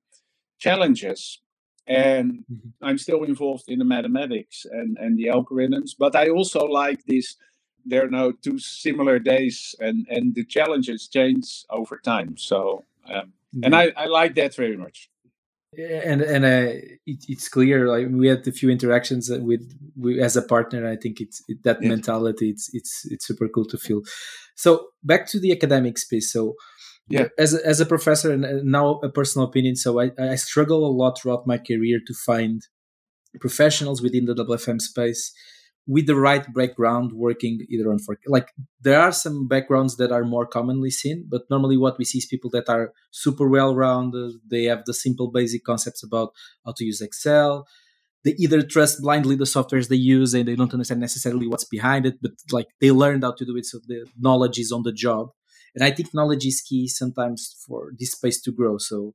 challenges. 0.58 1.40
And 1.88 2.44
mm-hmm. 2.52 2.70
I'm 2.82 2.98
still 2.98 3.24
involved 3.24 3.66
in 3.68 3.80
the 3.80 3.86
mathematics 3.86 4.66
and, 4.72 4.98
and 4.98 5.18
the 5.18 5.26
algorithms, 5.26 5.92
but 5.98 6.16
I 6.16 6.30
also 6.30 6.66
like 6.66 7.06
this. 7.06 7.36
There 7.88 8.04
are 8.04 8.10
no 8.10 8.32
two 8.32 8.58
similar 8.58 9.20
days, 9.20 9.76
and, 9.80 10.08
and 10.10 10.34
the 10.34 10.44
challenges 10.44 11.08
change 11.08 11.64
over 11.70 12.02
time. 12.04 12.36
So, 12.36 12.84
um, 13.08 13.16
mm-hmm. 13.16 13.64
and 13.64 13.76
I, 13.76 13.94
I 13.96 14.08
like 14.08 14.34
that 14.36 14.56
very 14.56 14.76
much 14.76 15.08
and 15.78 16.22
and 16.22 16.46
uh, 16.46 16.74
it, 17.06 17.26
it's 17.28 17.50
clear 17.50 17.88
like 17.88 18.08
we 18.10 18.28
had 18.28 18.48
a 18.48 18.52
few 18.52 18.70
interactions 18.70 19.30
with, 19.30 19.74
with 19.96 20.20
as 20.20 20.36
a 20.36 20.42
partner 20.42 20.88
i 20.88 20.96
think 20.96 21.22
it's 21.22 21.44
it, 21.48 21.64
that 21.64 21.82
yeah. 21.82 21.90
mentality 21.90 22.50
it's 22.50 22.70
it's 22.74 23.06
it's 23.12 23.26
super 23.26 23.48
cool 23.48 23.66
to 23.66 23.78
feel. 23.78 24.02
So 24.56 24.88
back 25.04 25.28
to 25.28 25.40
the 25.40 25.52
academic 25.52 25.98
space. 25.98 26.32
So 26.32 26.56
yeah. 27.08 27.28
as 27.38 27.54
a, 27.54 27.66
as 27.66 27.80
a 27.80 27.86
professor 27.86 28.32
and 28.32 28.64
now 28.64 29.00
a 29.04 29.10
personal 29.10 29.48
opinion 29.48 29.76
so 29.76 30.00
i 30.00 30.12
i 30.20 30.36
struggle 30.36 30.86
a 30.86 30.92
lot 30.92 31.20
throughout 31.20 31.46
my 31.46 31.58
career 31.58 32.00
to 32.06 32.14
find 32.14 32.64
professionals 33.40 34.02
within 34.02 34.26
the 34.26 34.34
wfm 34.34 34.82
space 34.82 35.32
with 35.88 36.08
the 36.08 36.16
right 36.16 36.52
background 36.54 37.12
working 37.14 37.66
either 37.70 37.92
on 37.92 38.00
for 38.00 38.18
like 38.26 38.50
there 38.82 39.00
are 39.00 39.12
some 39.12 39.48
backgrounds 39.48 39.98
that 39.98 40.12
are 40.12 40.24
more 40.24 40.46
commonly 40.46 40.90
seen 40.90 41.26
but 41.30 41.44
normally 41.50 41.78
what 41.78 41.98
we 41.98 42.06
see 42.06 42.18
is 42.18 42.26
people 42.26 42.50
that 42.50 42.68
are 42.68 42.92
super 43.12 43.48
well 43.48 43.76
rounded 43.76 44.34
they 44.50 44.64
have 44.64 44.84
the 44.86 44.94
simple 44.94 45.30
basic 45.32 45.64
concepts 45.64 46.04
about 46.04 46.34
how 46.66 46.74
to 46.76 46.84
use 46.84 47.02
excel 47.02 47.68
they 48.24 48.34
either 48.40 48.64
trust 48.64 49.02
blindly 49.02 49.36
the 49.36 49.46
softwares 49.46 49.88
they 49.88 49.96
use 49.96 50.34
and 50.34 50.48
they 50.48 50.56
don't 50.56 50.74
understand 50.74 51.00
necessarily 51.00 51.48
what's 51.48 51.66
behind 51.66 52.06
it 52.06 52.16
but 52.22 52.32
like 52.52 52.68
they 52.82 52.92
learned 52.92 53.24
how 53.24 53.32
to 53.32 53.46
do 53.46 53.56
it 53.56 53.66
so 53.66 53.80
the 53.88 54.06
knowledge 54.20 54.58
is 54.58 54.72
on 54.72 54.82
the 54.84 54.92
job 54.94 55.30
and 55.76 55.84
i 55.84 55.92
think 55.92 56.14
knowledge 56.14 56.46
is 56.46 56.62
key 56.62 56.88
sometimes 56.88 57.56
for 57.68 57.92
this 58.00 58.12
space 58.12 58.42
to 58.42 58.52
grow 58.52 58.78
so 58.78 59.14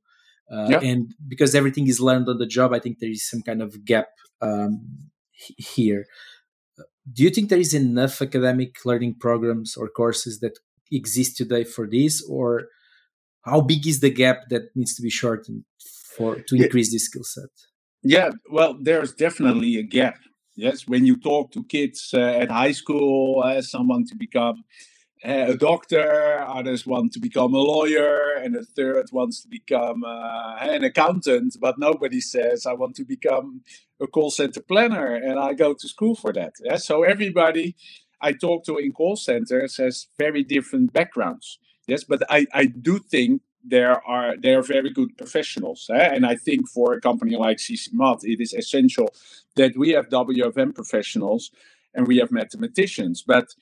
uh, 0.51 0.67
yeah. 0.69 0.79
and 0.79 1.13
because 1.27 1.55
everything 1.55 1.87
is 1.87 1.99
learned 1.99 2.29
on 2.29 2.37
the 2.37 2.47
job 2.47 2.73
i 2.73 2.79
think 2.79 2.99
there 2.99 3.11
is 3.11 3.29
some 3.29 3.41
kind 3.41 3.61
of 3.61 3.83
gap 3.83 4.07
um, 4.41 5.09
here 5.57 6.05
do 7.11 7.23
you 7.23 7.29
think 7.29 7.49
there 7.49 7.59
is 7.59 7.73
enough 7.73 8.21
academic 8.21 8.85
learning 8.85 9.15
programs 9.19 9.75
or 9.75 9.89
courses 9.89 10.39
that 10.39 10.59
exist 10.91 11.37
today 11.37 11.63
for 11.63 11.87
this? 11.87 12.23
Or 12.29 12.67
how 13.43 13.61
big 13.61 13.87
is 13.87 13.99
the 14.01 14.09
gap 14.09 14.49
that 14.49 14.69
needs 14.75 14.95
to 14.95 15.01
be 15.01 15.09
shortened 15.09 15.63
for 16.15 16.35
to 16.35 16.55
increase 16.55 16.91
this 16.91 17.05
skill 17.05 17.23
set? 17.23 17.49
Yeah 18.03 18.31
well 18.49 18.75
there's 18.79 19.13
definitely 19.13 19.77
a 19.77 19.83
gap. 19.83 20.17
Yes 20.55 20.87
when 20.87 21.05
you 21.05 21.17
talk 21.17 21.51
to 21.53 21.63
kids 21.63 22.11
uh, 22.13 22.19
at 22.19 22.51
high 22.51 22.73
school 22.73 23.41
uh, 23.43 23.61
someone 23.61 24.05
to 24.07 24.15
become 24.15 24.63
a 25.23 25.55
doctor, 25.55 26.43
others 26.47 26.85
want 26.87 27.13
to 27.13 27.19
become 27.19 27.53
a 27.53 27.59
lawyer, 27.59 28.33
and 28.33 28.55
a 28.55 28.63
third 28.63 29.07
wants 29.11 29.41
to 29.43 29.47
become 29.47 30.03
uh, 30.03 30.55
an 30.61 30.83
accountant. 30.83 31.55
But 31.59 31.77
nobody 31.77 32.19
says, 32.19 32.65
I 32.65 32.73
want 32.73 32.95
to 32.95 33.05
become 33.05 33.61
a 34.01 34.07
call 34.07 34.31
center 34.31 34.61
planner, 34.61 35.13
and 35.15 35.39
I 35.39 35.53
go 35.53 35.73
to 35.73 35.87
school 35.87 36.15
for 36.15 36.33
that. 36.33 36.53
Yeah? 36.63 36.77
So 36.77 37.03
everybody 37.03 37.75
I 38.21 38.33
talk 38.33 38.65
to 38.65 38.77
in 38.77 38.91
call 38.91 39.15
centers 39.15 39.77
has 39.77 40.07
very 40.17 40.43
different 40.43 40.93
backgrounds. 40.93 41.59
Yes, 41.87 42.03
but 42.03 42.21
I, 42.29 42.45
I 42.53 42.65
do 42.65 42.99
think 42.99 43.41
there 43.63 44.01
are 44.07 44.37
they 44.37 44.53
are 44.53 44.61
very 44.61 44.89
good 44.89 45.17
professionals, 45.17 45.89
eh? 45.91 46.09
and 46.15 46.25
I 46.25 46.35
think 46.35 46.69
for 46.69 46.93
a 46.93 47.01
company 47.01 47.35
like 47.35 47.57
CCMath, 47.57 48.23
it 48.23 48.41
is 48.41 48.53
essential 48.53 49.09
that 49.55 49.77
we 49.77 49.89
have 49.91 50.09
WFM 50.09 50.73
professionals 50.73 51.51
and 51.93 52.07
we 52.07 52.17
have 52.17 52.31
mathematicians. 52.31 53.23
But 53.25 53.53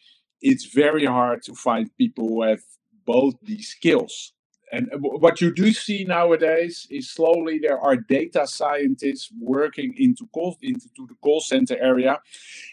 it's 0.42 0.66
very 0.66 1.06
hard 1.06 1.44
to 1.44 1.54
find 1.54 1.96
people 1.98 2.28
who 2.28 2.44
have 2.44 2.62
both 3.06 3.36
these 3.42 3.70
skills. 3.70 4.34
And 4.72 4.90
what 5.00 5.42
you 5.42 5.54
do 5.54 5.72
see 5.72 6.04
nowadays 6.04 6.86
is 6.92 7.10
slowly 7.10 7.60
there 7.60 7.80
are 7.80 7.96
data 7.96 8.46
scientists 8.46 9.30
working 9.40 9.96
into 9.98 10.28
call 10.28 10.58
into 10.62 10.88
the 11.08 11.16
call 11.22 11.42
center 11.42 11.78
area, 11.80 12.22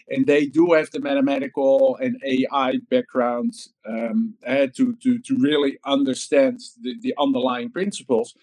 and 0.09 0.25
they 0.25 0.45
do 0.45 0.73
have 0.73 0.91
the 0.91 0.99
mathematical 0.99 1.97
and 2.01 2.21
AI 2.23 2.77
background 2.91 3.53
um, 3.87 4.35
uh, 4.45 4.67
to, 4.75 4.95
to 5.01 5.19
to 5.19 5.35
really 5.39 5.79
understand 5.85 6.59
the, 6.81 6.95
the 7.01 7.13
underlying 7.17 7.71
principles 7.71 8.35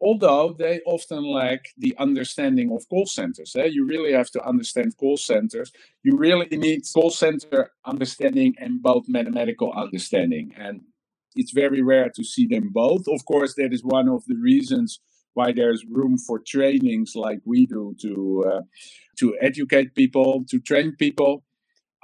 although 0.00 0.54
they 0.56 0.80
often 0.86 1.24
lack 1.24 1.70
the 1.76 1.94
understanding 1.98 2.70
of 2.70 2.88
call 2.88 3.06
centers. 3.06 3.56
Eh? 3.56 3.64
You 3.64 3.84
really 3.84 4.12
have 4.12 4.30
to 4.30 4.44
understand 4.46 4.96
call 4.96 5.16
centers. 5.16 5.72
You 6.02 6.16
really 6.16 6.46
need 6.52 6.82
call 6.94 7.10
center 7.10 7.72
understanding 7.84 8.54
and 8.58 8.82
both 8.82 9.08
mathematical 9.08 9.72
understanding. 9.72 10.54
And 10.56 10.82
it's 11.38 11.52
very 11.52 11.82
rare 11.82 12.10
to 12.16 12.24
see 12.24 12.46
them 12.46 12.70
both. 12.72 13.04
Of 13.08 13.24
course, 13.24 13.54
that 13.54 13.72
is 13.72 13.82
one 13.84 14.08
of 14.08 14.22
the 14.26 14.36
reasons 14.36 15.00
why 15.34 15.52
there's 15.52 15.84
room 15.98 16.18
for 16.18 16.38
trainings 16.54 17.12
like 17.14 17.40
we 17.44 17.66
do 17.66 17.94
to 18.02 18.44
uh, 18.50 18.62
to 19.20 19.36
educate 19.40 19.94
people, 19.94 20.44
to 20.50 20.58
train 20.58 20.94
people. 20.98 21.44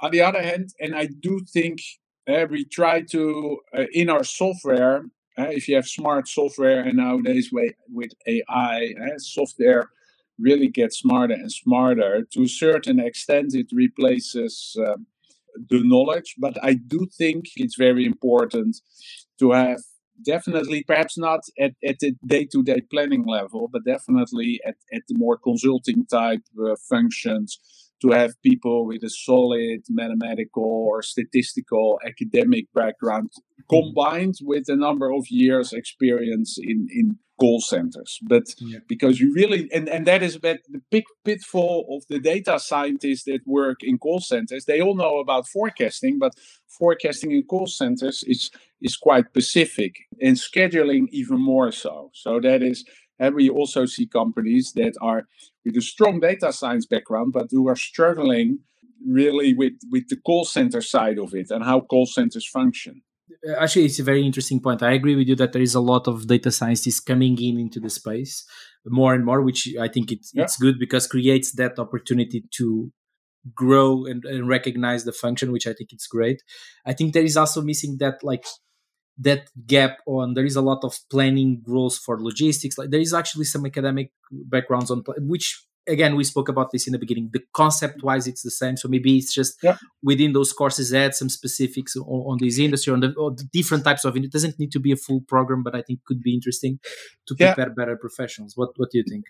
On 0.01 0.11
the 0.11 0.21
other 0.21 0.41
hand, 0.41 0.69
and 0.79 0.95
I 0.95 1.05
do 1.27 1.41
think 1.53 1.79
uh, 2.27 2.45
we 2.49 2.65
try 2.65 3.01
to 3.15 3.59
uh, 3.77 3.85
in 3.93 4.09
our 4.09 4.23
software 4.23 5.05
uh, 5.37 5.49
if 5.49 5.67
you 5.67 5.75
have 5.75 5.87
smart 5.87 6.27
software, 6.27 6.81
and 6.81 6.97
nowadays 6.97 7.49
with, 7.51 8.11
AI, 8.27 8.93
uh, 9.01 9.17
software 9.17 9.89
really 10.39 10.67
gets 10.67 10.99
smarter 10.99 11.33
and 11.33 11.51
smarter. 11.51 12.25
To 12.33 12.43
a 12.43 12.47
certain 12.47 12.99
extent, 12.99 13.53
it 13.53 13.67
replaces 13.71 14.75
uh, 14.79 14.97
the 15.69 15.81
knowledge, 15.83 16.35
but 16.37 16.57
I 16.63 16.73
do 16.75 17.07
think 17.17 17.45
it's 17.55 17.75
very 17.75 18.05
important 18.05 18.77
to 19.39 19.51
have 19.51 19.79
definitely, 20.23 20.83
perhaps 20.83 21.17
not 21.17 21.41
at, 21.59 21.71
at 21.83 21.99
the 21.99 22.13
day 22.25 22.45
to 22.51 22.63
day 22.63 22.81
planning 22.91 23.25
level, 23.25 23.69
but 23.71 23.85
definitely 23.85 24.59
at, 24.65 24.75
at 24.93 25.01
the 25.07 25.15
more 25.17 25.37
consulting 25.37 26.05
type 26.05 26.41
uh, 26.63 26.75
functions 26.89 27.59
to 28.01 28.11
have 28.11 28.41
people 28.43 28.85
with 28.85 29.03
a 29.03 29.09
solid 29.09 29.81
mathematical 29.89 30.63
or 30.63 31.01
statistical 31.01 31.99
academic 32.05 32.65
background 32.73 33.29
mm-hmm. 33.29 33.75
combined 33.75 34.35
with 34.41 34.65
a 34.67 34.75
number 34.75 35.11
of 35.11 35.25
years 35.29 35.73
experience 35.73 36.57
in, 36.61 36.87
in 36.91 37.17
call 37.39 37.59
centers 37.59 38.19
but 38.23 38.43
yeah. 38.59 38.79
because 38.87 39.19
you 39.19 39.33
really 39.33 39.69
and, 39.73 39.89
and 39.89 40.05
that 40.05 40.23
is 40.23 40.39
the 40.39 40.57
big 40.89 41.03
pitfall 41.23 41.85
of 41.89 42.03
the 42.07 42.19
data 42.19 42.57
scientists 42.59 43.23
that 43.25 43.41
work 43.45 43.77
in 43.81 43.97
call 43.97 44.19
centers 44.19 44.65
they 44.65 44.81
all 44.81 44.95
know 44.95 45.17
about 45.19 45.47
forecasting 45.47 46.17
but 46.17 46.33
forecasting 46.67 47.31
in 47.31 47.43
call 47.43 47.67
centers 47.67 48.23
is 48.27 48.49
is 48.81 48.95
quite 48.95 49.25
specific 49.27 49.95
and 50.21 50.37
scheduling 50.37 51.07
even 51.11 51.39
more 51.39 51.71
so 51.71 52.09
so 52.13 52.39
that 52.39 52.63
is 52.63 52.85
and 53.19 53.35
we 53.35 53.49
also 53.49 53.85
see 53.85 54.07
companies 54.07 54.73
that 54.75 54.93
are 55.01 55.27
with 55.63 55.77
a 55.77 55.81
strong 55.81 56.19
data 56.19 56.51
science 56.53 56.85
background, 56.85 57.33
but 57.33 57.47
who 57.49 57.67
are 57.67 57.75
struggling 57.75 58.59
really 59.05 59.53
with, 59.53 59.73
with 59.91 60.07
the 60.09 60.17
call 60.17 60.45
center 60.45 60.81
side 60.81 61.19
of 61.19 61.33
it 61.33 61.51
and 61.51 61.63
how 61.63 61.81
call 61.81 62.05
centers 62.05 62.47
function. 62.47 63.01
Uh, 63.47 63.53
actually, 63.59 63.85
it's 63.85 63.99
a 63.99 64.03
very 64.03 64.25
interesting 64.25 64.59
point. 64.59 64.83
I 64.83 64.93
agree 64.93 65.15
with 65.15 65.27
you 65.27 65.35
that 65.35 65.53
there 65.53 65.61
is 65.61 65.75
a 65.75 65.79
lot 65.79 66.07
of 66.07 66.27
data 66.27 66.51
scientists 66.51 66.99
coming 66.99 67.41
in 67.41 67.59
into 67.59 67.79
the 67.79 67.89
space 67.89 68.45
more 68.85 69.13
and 69.13 69.25
more, 69.25 69.41
which 69.41 69.69
I 69.79 69.87
think 69.87 70.11
it's, 70.11 70.31
yeah. 70.33 70.43
it's 70.43 70.57
good 70.57 70.77
because 70.79 71.07
creates 71.07 71.53
that 71.53 71.79
opportunity 71.79 72.43
to 72.57 72.91
grow 73.53 74.05
and, 74.05 74.23
and 74.25 74.47
recognize 74.47 75.05
the 75.05 75.11
function, 75.11 75.51
which 75.51 75.67
I 75.67 75.73
think 75.73 75.91
it's 75.91 76.07
great. 76.07 76.41
I 76.85 76.93
think 76.93 77.13
there 77.13 77.23
is 77.23 77.37
also 77.37 77.61
missing 77.61 77.97
that 77.99 78.23
like 78.23 78.45
that 79.17 79.49
gap 79.65 79.99
on 80.05 80.33
there 80.33 80.45
is 80.45 80.55
a 80.55 80.61
lot 80.61 80.83
of 80.83 80.97
planning 81.09 81.61
rules 81.65 81.97
for 81.97 82.21
logistics 82.21 82.77
like 82.77 82.89
there 82.89 82.99
is 82.99 83.13
actually 83.13 83.45
some 83.45 83.65
academic 83.65 84.11
backgrounds 84.29 84.91
on 84.91 85.03
which 85.19 85.65
again 85.87 86.15
we 86.15 86.23
spoke 86.23 86.49
about 86.49 86.71
this 86.71 86.87
in 86.87 86.93
the 86.93 86.99
beginning 86.99 87.29
the 87.33 87.41
concept 87.53 88.03
wise 88.03 88.27
it's 88.27 88.41
the 88.41 88.51
same 88.51 88.77
so 88.77 88.87
maybe 88.87 89.17
it's 89.17 89.33
just 89.33 89.57
yeah. 89.61 89.77
within 90.03 90.33
those 90.33 90.51
courses 90.53 90.93
add 90.93 91.13
some 91.15 91.29
specifics 91.29 91.95
on, 91.95 92.03
on 92.05 92.37
this 92.39 92.57
industry 92.59 92.93
on 92.93 92.99
the, 92.99 93.09
on 93.15 93.35
the, 93.35 93.43
different 93.53 93.83
types 93.83 94.05
of 94.05 94.15
it 94.17 94.31
doesn't 94.31 94.59
need 94.59 94.71
to 94.71 94.79
be 94.79 94.91
a 94.91 94.95
full 94.95 95.21
program 95.21 95.63
but 95.63 95.75
i 95.75 95.81
think 95.81 96.03
could 96.05 96.21
be 96.21 96.33
interesting 96.33 96.79
to 97.27 97.35
prepare 97.35 97.67
yeah. 97.67 97.73
better 97.75 97.95
professionals 97.95 98.53
what 98.55 98.69
what 98.77 98.89
do 98.91 98.97
you 98.97 99.03
think 99.07 99.25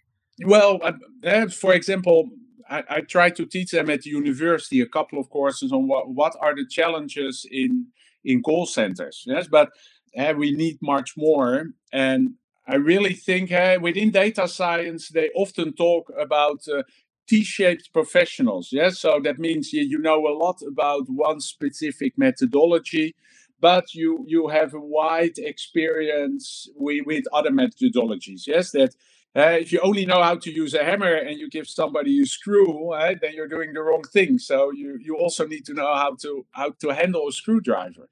well 0.45 0.79
uh, 1.23 1.47
for 1.47 1.73
example 1.73 2.29
I, 2.67 2.83
I 2.89 3.01
try 3.01 3.29
to 3.29 3.45
teach 3.45 3.71
them 3.71 3.91
at 3.91 4.01
the 4.01 4.09
university 4.09 4.81
a 4.81 4.87
couple 4.87 5.19
of 5.19 5.29
courses 5.29 5.71
on 5.71 5.87
what, 5.87 6.09
what 6.09 6.35
are 6.41 6.55
the 6.55 6.65
challenges 6.67 7.45
in 7.51 7.87
in 8.25 8.41
call 8.41 8.65
centers. 8.65 9.23
Yes, 9.25 9.47
but 9.47 9.69
uh, 10.17 10.33
we 10.35 10.51
need 10.51 10.77
much 10.81 11.13
more. 11.15 11.67
And 11.93 12.33
I 12.67 12.75
really 12.75 13.13
think 13.13 13.51
uh, 13.51 13.77
within 13.81 14.11
data 14.11 14.47
science, 14.47 15.09
they 15.09 15.29
often 15.35 15.73
talk 15.73 16.11
about 16.19 16.61
uh, 16.69 16.83
T-shaped 17.27 17.91
professionals. 17.93 18.69
Yes, 18.71 18.99
so 18.99 19.19
that 19.23 19.39
means 19.39 19.73
you, 19.73 19.83
you 19.83 19.99
know 19.99 20.27
a 20.27 20.35
lot 20.37 20.57
about 20.67 21.03
one 21.09 21.39
specific 21.41 22.13
methodology, 22.17 23.15
but 23.59 23.93
you 23.93 24.25
you 24.27 24.49
have 24.49 24.73
a 24.73 24.79
wide 24.79 25.37
experience 25.37 26.69
with, 26.75 27.05
with 27.05 27.25
other 27.33 27.51
methodologies. 27.51 28.47
Yes, 28.47 28.71
that 28.71 28.95
uh, 29.35 29.57
if 29.61 29.71
you 29.73 29.79
only 29.81 30.05
know 30.05 30.23
how 30.23 30.35
to 30.35 30.51
use 30.51 30.73
a 30.73 30.83
hammer 30.83 31.13
and 31.13 31.39
you 31.39 31.49
give 31.49 31.67
somebody 31.67 32.21
a 32.21 32.25
screw, 32.25 32.93
uh, 32.93 33.15
then 33.21 33.33
you're 33.33 33.47
doing 33.47 33.73
the 33.73 33.81
wrong 33.81 34.03
thing. 34.13 34.39
So 34.39 34.71
you, 34.71 34.97
you 35.01 35.17
also 35.17 35.47
need 35.47 35.65
to 35.65 35.73
know 35.73 35.93
how 35.95 36.15
to 36.21 36.45
how 36.51 36.71
to 36.81 36.89
handle 36.89 37.27
a 37.27 37.31
screwdriver. 37.31 38.09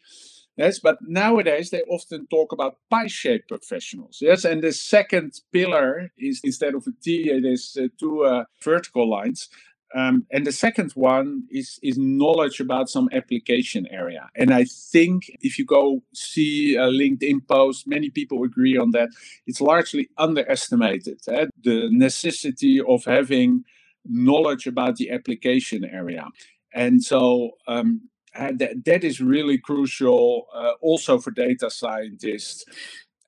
Yes, 0.56 0.80
but 0.80 0.98
nowadays 1.02 1.72
they 1.72 1.82
often 1.90 2.28
talk 2.28 2.52
about 2.52 2.78
pi-shaped 2.90 3.48
professionals. 3.48 4.20
Yes, 4.22 4.46
and 4.46 4.62
the 4.62 4.72
second 4.72 5.34
pillar 5.52 6.12
is 6.18 6.42
instead 6.44 6.76
of 6.76 6.86
a 6.88 6.92
T, 7.02 7.30
it 7.30 7.44
is 7.44 7.76
uh, 7.80 7.88
two 8.00 8.24
uh, 8.24 8.44
vertical 8.64 9.10
lines. 9.10 9.50
Um, 9.96 10.26
and 10.32 10.46
the 10.46 10.52
second 10.52 10.92
one 10.94 11.44
is 11.52 11.80
is 11.84 11.98
knowledge 11.98 12.60
about 12.60 12.90
some 12.90 13.10
application 13.14 13.88
area. 13.92 14.28
And 14.36 14.52
I 14.52 14.66
think 14.66 15.26
if 15.42 15.60
you 15.60 15.66
go 15.66 16.02
see 16.14 16.76
a 16.76 16.88
LinkedIn 16.88 17.48
post, 17.48 17.88
many 17.88 18.10
people 18.10 18.44
agree 18.44 18.76
on 18.76 18.92
that. 18.92 19.10
It's 19.46 19.62
largely 19.62 20.10
underestimated 20.18 21.20
eh? 21.28 21.46
the 21.64 21.90
necessity 21.92 22.82
of 22.82 23.06
having 23.06 23.66
knowledge 24.06 24.66
about 24.66 24.96
the 24.96 25.12
application 25.12 25.86
area. 25.86 26.28
And 26.74 27.04
so 27.04 27.52
um, 27.68 28.10
that, 28.36 28.86
that 28.86 29.04
is 29.04 29.22
really 29.22 29.58
crucial 29.58 30.48
uh, 30.54 30.74
also 30.82 31.20
for 31.20 31.32
data 31.32 31.70
scientists. 31.70 32.66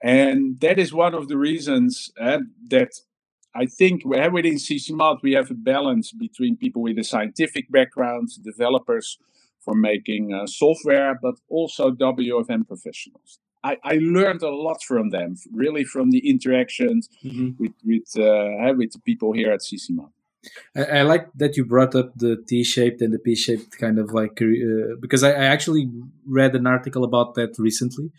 And 0.04 0.60
that 0.60 0.78
is 0.78 0.94
one 0.94 1.14
of 1.14 1.28
the 1.28 1.38
reasons 1.38 2.12
uh, 2.20 2.40
that 2.70 2.92
I 3.56 3.66
think 3.66 4.04
within 4.06 4.56
CCMath, 4.56 5.22
we 5.24 5.34
have 5.34 5.50
a 5.50 5.56
balance 5.56 6.12
between 6.12 6.58
people 6.58 6.82
with 6.82 7.00
a 7.00 7.04
scientific 7.04 7.72
background, 7.72 8.30
developers 8.44 9.18
for 9.62 9.74
making 9.74 10.34
uh, 10.34 10.46
software, 10.46 11.18
but 11.20 11.36
also 11.50 11.90
WFM 11.90 12.68
professionals. 12.68 13.40
I, 13.64 13.78
I, 13.84 13.94
learned 13.96 14.44
a 14.44 14.50
lot 14.50 14.84
from 14.84 15.10
them, 15.10 15.38
really 15.52 15.84
from 15.84 16.12
the 16.12 16.30
interactions 16.30 17.10
mm-hmm. 17.24 17.52
with 17.58 17.74
with 17.84 18.08
uh, 18.18 18.74
with 18.76 18.92
the 18.92 19.02
people 19.04 19.32
here 19.32 19.52
at 19.52 19.62
CCMath. 19.62 20.12
I, 20.76 20.84
I, 20.84 21.02
like 21.04 21.28
that 21.36 21.58
you 21.58 21.66
brought 21.66 21.96
up 21.96 22.14
the 22.16 22.38
T-shaped 22.48 23.02
and 23.02 23.14
the 23.14 23.20
P-shaped 23.20 23.78
kind 23.78 24.00
of 24.00 24.12
like 24.12 24.42
uh, 24.42 24.96
because 25.02 25.24
I, 25.24 25.32
I, 25.32 25.46
actually 25.46 25.90
read 26.28 26.56
an 26.56 26.68
article 26.68 27.04
about 27.04 27.36
that 27.36 27.56
recently, 27.58 28.12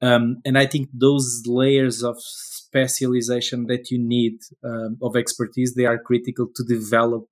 um, 0.00 0.40
and 0.44 0.58
I 0.58 0.66
think 0.66 0.88
those 0.92 1.42
layers 1.46 2.02
of 2.02 2.16
specialization 2.20 3.66
that 3.66 3.90
you 3.90 3.98
need 3.98 4.38
um, 4.64 4.98
of 5.02 5.16
expertise 5.16 5.74
they 5.74 5.86
are 5.86 5.98
critical 5.98 6.48
to 6.54 6.64
develop 6.64 7.26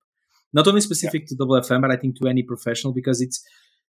not 0.53 0.67
only 0.67 0.81
specific 0.81 1.23
yeah. 1.23 1.37
to 1.37 1.45
WFM 1.45 1.81
but 1.81 1.91
I 1.91 1.97
think 1.97 2.17
to 2.19 2.27
any 2.27 2.43
professional 2.43 2.93
because 2.93 3.21
it's 3.21 3.43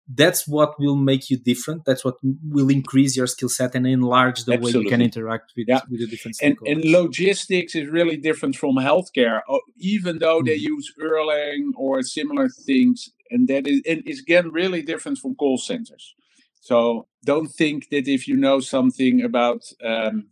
that's 0.08 0.48
what 0.48 0.78
will 0.80 0.96
make 0.96 1.30
you 1.30 1.36
different 1.36 1.84
that's 1.84 2.04
what 2.04 2.16
will 2.22 2.68
increase 2.68 3.16
your 3.16 3.26
skill 3.26 3.48
set 3.48 3.74
and 3.74 3.86
enlarge 3.86 4.44
the 4.44 4.54
Absolutely. 4.54 4.80
way 4.80 4.84
you 4.84 4.90
can 4.90 5.00
interact 5.00 5.52
with, 5.56 5.66
yeah. 5.68 5.80
with 5.88 6.00
the 6.00 6.06
different 6.06 6.36
and, 6.42 6.56
and 6.66 6.84
logistics 6.84 7.74
is 7.74 7.88
really 7.88 8.16
different 8.16 8.56
from 8.56 8.76
healthcare 8.76 9.40
even 9.78 10.18
though 10.18 10.40
mm. 10.40 10.46
they 10.46 10.58
hmm. 10.58 10.74
use 10.74 10.92
Erlang 11.00 11.70
or 11.76 12.02
similar 12.02 12.48
things 12.48 13.10
and 13.30 13.48
that 13.48 13.66
is 13.66 13.80
and 13.86 14.02
it's 14.04 14.20
again 14.20 14.50
really 14.50 14.82
different 14.82 15.18
from 15.18 15.34
call 15.34 15.56
centers 15.56 16.14
So 16.62 17.08
don't 17.24 17.48
think 17.48 17.88
that 17.90 18.06
if 18.06 18.28
you 18.28 18.36
know 18.36 18.60
something 18.60 19.22
about 19.22 19.62
um, 19.84 20.28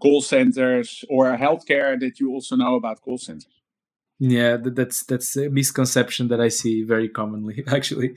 call 0.00 0.22
centers 0.22 1.04
or 1.08 1.36
healthcare 1.36 1.98
that 2.00 2.20
you 2.20 2.30
also 2.30 2.56
know 2.56 2.74
about 2.74 3.00
call 3.02 3.18
centers. 3.18 3.48
Yeah, 4.18 4.56
that's 4.60 5.04
that's 5.04 5.36
a 5.36 5.50
misconception 5.50 6.28
that 6.28 6.40
I 6.40 6.48
see 6.48 6.84
very 6.84 7.08
commonly, 7.08 7.64
actually. 7.76 8.16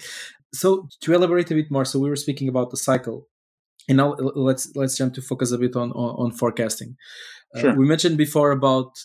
So 0.54 0.88
to 1.02 1.14
elaborate 1.14 1.52
a 1.52 1.56
bit 1.56 1.72
more, 1.72 1.86
so 1.86 2.00
we 2.00 2.10
were 2.10 2.16
speaking 2.16 2.48
about 2.48 2.72
the 2.72 2.78
cycle, 2.78 3.28
and 3.88 3.98
now 3.98 4.16
let's 4.16 4.76
let's 4.76 4.98
jump 4.98 5.14
to 5.16 5.22
focus 5.22 5.52
a 5.52 5.58
bit 5.58 5.76
on 5.76 5.92
on, 5.92 6.26
on 6.26 6.32
forecasting. 6.32 6.96
Uh, 7.56 7.60
sure. 7.60 7.72
Uh, 7.72 7.76
we 7.76 7.86
mentioned 7.86 8.18
before 8.18 8.52
about 8.52 8.98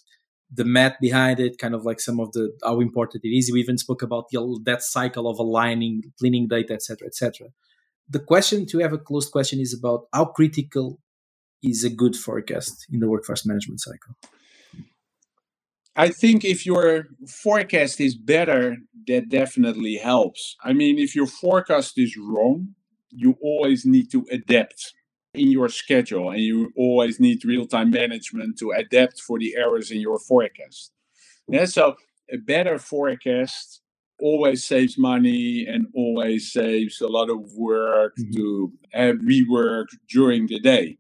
the 0.55 0.65
math 0.65 0.97
behind 1.01 1.41
it, 1.41 1.59
kind 1.59 1.75
of 1.75 1.85
like 1.85 1.99
some 1.99 2.21
of 2.21 2.33
the 2.33 2.53
how 2.63 2.81
important 2.81 3.25
it 3.25 3.37
is. 3.37 3.51
We 3.53 3.61
even 3.61 3.79
spoke 3.79 4.03
about 4.03 4.29
the, 4.31 4.61
that 4.65 4.83
cycle 4.83 5.29
of 5.29 5.39
aligning, 5.39 6.13
cleaning 6.19 6.49
data, 6.49 6.75
etc., 6.75 7.07
etc. 7.07 7.49
The 8.09 8.21
question 8.21 8.67
to 8.67 8.79
have 8.81 8.93
a 8.93 8.99
closed 8.99 9.33
question 9.33 9.61
is 9.61 9.73
about 9.73 10.05
how 10.13 10.27
critical 10.27 11.01
is 11.63 11.85
a 11.85 11.91
good 11.91 12.17
forecast 12.17 12.87
in 12.93 13.01
the 13.01 13.09
workforce 13.09 13.47
management 13.47 13.81
cycle. 13.81 14.17
I 15.95 16.09
think 16.09 16.45
if 16.45 16.65
your 16.65 17.09
forecast 17.29 18.01
is 18.01 18.15
better, 18.17 18.79
that 19.07 19.29
definitely 19.29 19.97
helps. 19.97 20.57
I 20.65 20.73
mean, 20.73 20.99
if 20.99 21.15
your 21.15 21.27
forecast 21.27 21.99
is 21.99 22.17
wrong, 22.17 22.75
you 23.11 23.37
always 23.43 23.85
need 23.85 24.11
to 24.13 24.27
adapt 24.31 24.95
in 25.35 25.51
your 25.51 25.69
schedule 25.69 26.31
and 26.31 26.41
you 26.41 26.73
always 26.77 27.19
need 27.19 27.45
real-time 27.45 27.91
management 27.91 28.59
to 28.59 28.71
adapt 28.71 29.21
for 29.21 29.39
the 29.39 29.55
errors 29.57 29.91
in 29.91 29.99
your 29.99 30.19
forecast 30.19 30.93
yeah 31.49 31.65
so 31.65 31.95
a 32.31 32.37
better 32.37 32.79
forecast 32.79 33.81
always 34.21 34.63
saves 34.63 34.99
money 34.99 35.67
and 35.67 35.87
always 35.95 36.53
saves 36.53 37.01
a 37.01 37.09
lot 37.09 37.31
of 37.31 37.41
work 37.57 38.15
mm-hmm. 38.19 38.33
to 38.33 38.73
uh, 38.95 39.13
rework 39.27 39.87
during 40.11 40.47
the 40.49 40.61
day 40.61 40.99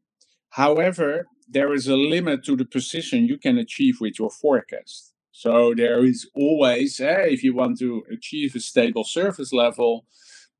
however 0.50 1.26
there 1.48 1.72
is 1.72 1.88
a 1.88 1.96
limit 1.96 2.44
to 2.44 2.56
the 2.56 2.64
precision 2.64 3.26
you 3.26 3.38
can 3.38 3.58
achieve 3.58 4.00
with 4.00 4.18
your 4.18 4.30
forecast 4.30 5.12
so 5.32 5.74
there 5.74 6.04
is 6.04 6.28
always 6.34 7.00
uh, 7.00 7.24
if 7.26 7.42
you 7.42 7.54
want 7.54 7.78
to 7.78 8.02
achieve 8.10 8.54
a 8.54 8.60
stable 8.60 9.04
service 9.04 9.52
level 9.52 10.04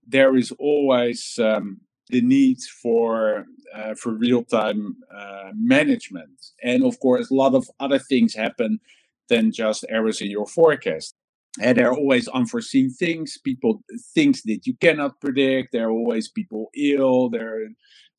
there 0.07 0.37
is 0.37 0.53
always 0.59 1.39
um, 1.39 1.81
the 2.09 2.21
need 2.21 2.59
for 2.83 3.47
uh, 3.75 3.95
for 3.95 4.13
real 4.13 4.45
time 4.45 4.97
uh, 5.15 5.51
management, 5.55 6.31
and 6.63 6.85
of 6.85 7.01
course, 7.01 7.31
a 7.31 7.35
lot 7.35 7.55
of 7.55 7.71
other 7.81 7.99
things 7.99 8.35
happen 8.35 8.81
than 9.29 9.51
just 9.51 9.85
errors 9.89 10.21
in 10.21 10.31
your 10.31 10.47
forecast. 10.47 11.15
And 11.61 11.77
there 11.77 11.91
are 11.91 11.97
always 11.97 12.29
unforeseen 12.29 12.91
things, 12.91 13.39
people 13.39 13.83
things 14.15 14.43
that 14.45 14.67
you 14.67 14.75
cannot 14.81 15.21
predict. 15.21 15.73
There 15.73 15.89
are 15.89 15.91
always 15.91 16.29
people 16.29 16.71
ill. 16.75 17.29
There 17.29 17.69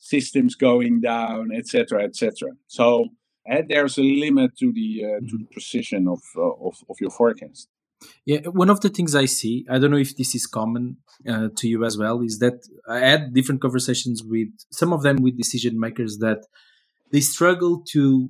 systems 0.04 0.56
going 0.56 1.00
down, 1.00 1.52
etc., 1.56 2.04
etc. 2.04 2.50
So 2.68 3.08
and 3.46 3.68
there's 3.70 3.98
a 3.98 4.02
limit 4.02 4.58
to 4.60 4.72
the 4.72 4.90
uh, 5.06 5.20
to 5.30 5.38
the 5.38 5.48
precision 5.52 6.08
of, 6.08 6.22
uh, 6.38 6.68
of 6.68 6.76
of 6.90 6.98
your 7.00 7.10
forecast. 7.10 7.68
Yeah, 8.26 8.42
one 8.62 8.70
of 8.70 8.82
the 8.82 8.90
things 8.90 9.16
I 9.16 9.26
see, 9.26 9.66
I 9.70 9.80
don't 9.80 9.92
know 9.92 10.06
if 10.08 10.18
this 10.18 10.36
is 10.36 10.46
common 10.46 10.98
uh, 11.28 11.48
to 11.56 11.68
you 11.70 11.86
as 11.86 11.98
well, 11.98 12.22
is 12.22 12.40
that 12.40 12.58
I 12.88 13.00
had 13.00 13.34
different 13.34 13.62
conversations 13.62 14.22
with 14.22 14.50
some 14.72 14.92
of 14.92 15.04
them 15.04 15.18
with 15.22 15.38
decision 15.38 15.80
makers 15.80 16.18
that 16.18 16.42
they 17.14 17.22
struggle 17.22 17.82
to 17.94 18.30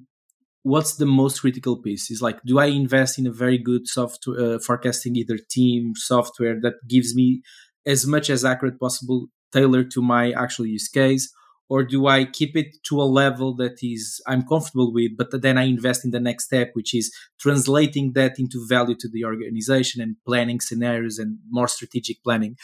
what's 0.61 0.95
the 0.95 1.07
most 1.07 1.41
critical 1.41 1.75
piece 1.81 2.09
is 2.09 2.21
like 2.21 2.39
do 2.45 2.57
i 2.57 2.67
invest 2.67 3.19
in 3.19 3.27
a 3.27 3.33
very 3.43 3.57
good 3.57 3.85
software 3.85 4.55
uh, 4.55 4.59
forecasting 4.59 5.13
either 5.17 5.37
team 5.55 5.91
software 5.93 6.55
that 6.61 6.75
gives 6.87 7.13
me 7.13 7.41
as 7.85 8.07
much 8.07 8.29
as 8.29 8.45
accurate 8.45 8.79
possible 8.79 9.27
tailored 9.51 9.91
to 9.91 10.01
my 10.01 10.31
actual 10.31 10.65
use 10.65 10.87
case 10.87 11.33
or 11.73 11.83
do 11.83 12.05
I 12.05 12.25
keep 12.25 12.55
it 12.55 12.83
to 12.83 13.01
a 13.01 13.09
level 13.21 13.55
that 13.55 13.79
is 13.81 14.21
I'm 14.27 14.43
comfortable 14.45 14.93
with, 14.93 15.17
but 15.17 15.41
then 15.41 15.57
I 15.57 15.63
invest 15.63 16.05
in 16.05 16.11
the 16.11 16.19
next 16.19 16.45
step, 16.45 16.69
which 16.73 16.93
is 16.93 17.11
translating 17.39 18.13
that 18.13 18.37
into 18.37 18.63
value 18.69 18.93
to 18.99 19.09
the 19.09 19.25
organization 19.25 19.99
and 19.99 20.15
planning 20.23 20.59
scenarios 20.59 21.17
and 21.17 21.39
more 21.49 21.67
strategic 21.67 22.21
planning. 22.21 22.57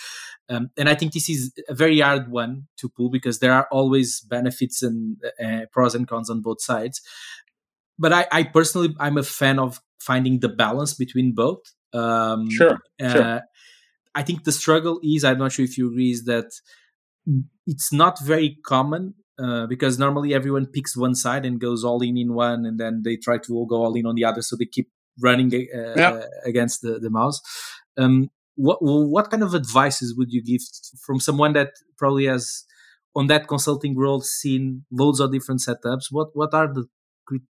Um, 0.47 0.69
and 0.77 0.87
I 0.87 0.93
think 0.93 1.13
this 1.13 1.27
is 1.27 1.51
a 1.67 1.73
very 1.73 2.01
hard 2.01 2.29
one 2.29 2.67
to 2.77 2.87
pull 2.87 3.09
because 3.09 3.39
there 3.39 3.51
are 3.51 3.67
always 3.71 4.21
benefits 4.21 4.83
and 4.83 5.17
uh, 5.43 5.61
pros 5.71 5.95
and 5.95 6.07
cons 6.07 6.29
on 6.29 6.43
both 6.43 6.61
sides. 6.61 7.01
But 7.97 8.13
I, 8.13 8.27
I, 8.31 8.43
personally, 8.43 8.95
I'm 8.99 9.17
a 9.17 9.23
fan 9.23 9.57
of 9.57 9.79
finding 9.99 10.39
the 10.39 10.49
balance 10.49 10.93
between 10.93 11.33
both. 11.33 11.63
Um, 11.93 12.47
sure. 12.51 12.77
Uh, 13.01 13.11
sure. 13.11 13.41
I 14.13 14.21
think 14.21 14.43
the 14.43 14.51
struggle 14.51 14.99
is, 15.01 15.23
I'm 15.23 15.39
not 15.39 15.51
sure 15.51 15.65
if 15.65 15.79
you 15.79 15.87
agree, 15.87 16.11
is 16.11 16.25
that 16.25 16.51
it's 17.65 17.91
not 17.93 18.19
very 18.19 18.57
common 18.65 19.13
uh, 19.41 19.67
because 19.67 19.97
normally 19.97 20.33
everyone 20.33 20.65
picks 20.65 20.97
one 20.97 21.15
side 21.15 21.45
and 21.45 21.59
goes 21.59 21.83
all 21.83 22.01
in 22.01 22.17
in 22.17 22.33
one, 22.33 22.65
and 22.65 22.79
then 22.79 23.01
they 23.03 23.15
try 23.15 23.37
to 23.37 23.65
go 23.69 23.83
all 23.83 23.95
in 23.95 24.05
on 24.05 24.15
the 24.15 24.25
other, 24.25 24.41
so 24.41 24.55
they 24.55 24.65
keep 24.65 24.89
running 25.21 25.53
uh, 25.53 25.93
yeah. 25.95 26.21
against 26.45 26.81
the, 26.81 26.99
the 26.99 27.09
mouse. 27.09 27.41
Um, 27.97 28.29
what 28.55 28.79
what 28.81 29.29
kind 29.29 29.43
of 29.43 29.55
advices 29.55 30.15
would 30.17 30.31
you 30.31 30.43
give 30.43 30.61
from 31.05 31.19
someone 31.19 31.53
that 31.53 31.69
probably 31.97 32.25
has 32.25 32.65
on 33.15 33.27
that 33.27 33.47
consulting 33.47 33.97
role 33.97 34.21
seen 34.21 34.85
loads 34.91 35.19
of 35.19 35.31
different 35.31 35.61
setups? 35.61 36.05
What 36.11 36.29
what 36.33 36.53
are 36.53 36.73
the 36.73 36.85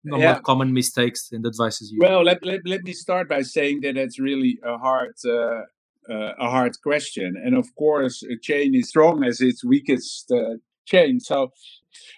yeah. 0.05 0.41
common 0.41 0.73
mistakes 0.73 1.29
and 1.33 1.47
advices 1.47 1.91
you? 1.93 2.01
Well, 2.03 2.25
let, 2.25 2.45
let, 2.45 2.61
let 2.67 2.83
me 2.83 2.93
start 2.93 3.29
by 3.29 3.43
saying 3.43 3.81
that 3.83 3.97
it's 3.97 4.19
really 4.19 4.59
a 4.64 4.77
hard 4.77 5.14
uh, 5.25 5.62
uh, 6.11 6.33
a 6.38 6.51
hard 6.51 6.81
question. 6.83 7.35
And 7.42 7.57
of 7.57 7.75
course, 7.75 8.23
a 8.23 8.37
chain 8.37 8.75
is 8.75 8.88
strong 8.88 9.25
as 9.25 9.40
its 9.40 9.64
weakest 9.64 10.31
uh, 10.31 10.57
chain. 10.87 11.21
So, 11.21 11.53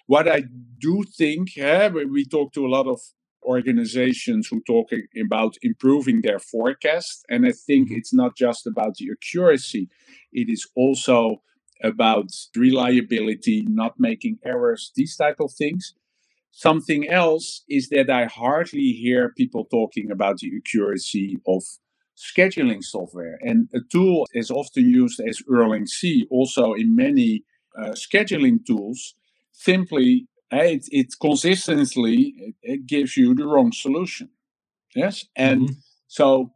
what 0.07 0.27
I 0.27 0.43
do 0.79 1.03
think, 1.17 1.49
uh, 1.57 1.89
we 1.93 2.25
talk 2.25 2.53
to 2.53 2.65
a 2.65 2.69
lot 2.69 2.87
of 2.87 2.99
organizations 3.43 4.47
who 4.47 4.61
talk 4.61 4.89
about 5.19 5.55
improving 5.61 6.21
their 6.21 6.39
forecast, 6.39 7.25
and 7.29 7.45
I 7.45 7.51
think 7.51 7.87
mm-hmm. 7.87 7.97
it's 7.97 8.13
not 8.13 8.35
just 8.37 8.67
about 8.67 8.95
the 8.95 9.09
accuracy; 9.11 9.89
it 10.31 10.47
is 10.49 10.67
also 10.75 11.41
about 11.83 12.29
reliability, 12.55 13.65
not 13.67 13.99
making 13.99 14.37
errors, 14.45 14.91
these 14.95 15.15
type 15.15 15.39
of 15.39 15.51
things. 15.51 15.95
Something 16.51 17.07
else 17.09 17.63
is 17.69 17.89
that 17.89 18.09
I 18.09 18.25
hardly 18.25 18.91
hear 18.91 19.33
people 19.35 19.65
talking 19.65 20.11
about 20.11 20.37
the 20.37 20.51
accuracy 20.57 21.37
of 21.47 21.63
scheduling 22.17 22.83
software. 22.83 23.37
And 23.41 23.69
a 23.73 23.79
tool 23.91 24.27
is 24.33 24.51
often 24.51 24.89
used 24.89 25.19
as 25.19 25.41
Erlang 25.49 25.87
C, 25.87 26.27
also 26.29 26.73
in 26.73 26.95
many 26.95 27.43
uh, 27.77 27.91
scheduling 27.91 28.65
tools. 28.65 29.15
Simply, 29.51 30.27
eh, 30.51 30.75
it, 30.75 30.85
it 30.91 31.07
consistently 31.19 32.33
it, 32.37 32.55
it, 32.61 32.85
gives 32.87 33.17
you 33.17 33.35
the 33.35 33.45
wrong 33.45 33.71
solution. 33.71 34.29
Yes, 34.95 35.25
and 35.35 35.61
mm-hmm. 35.61 35.73
so 36.07 36.51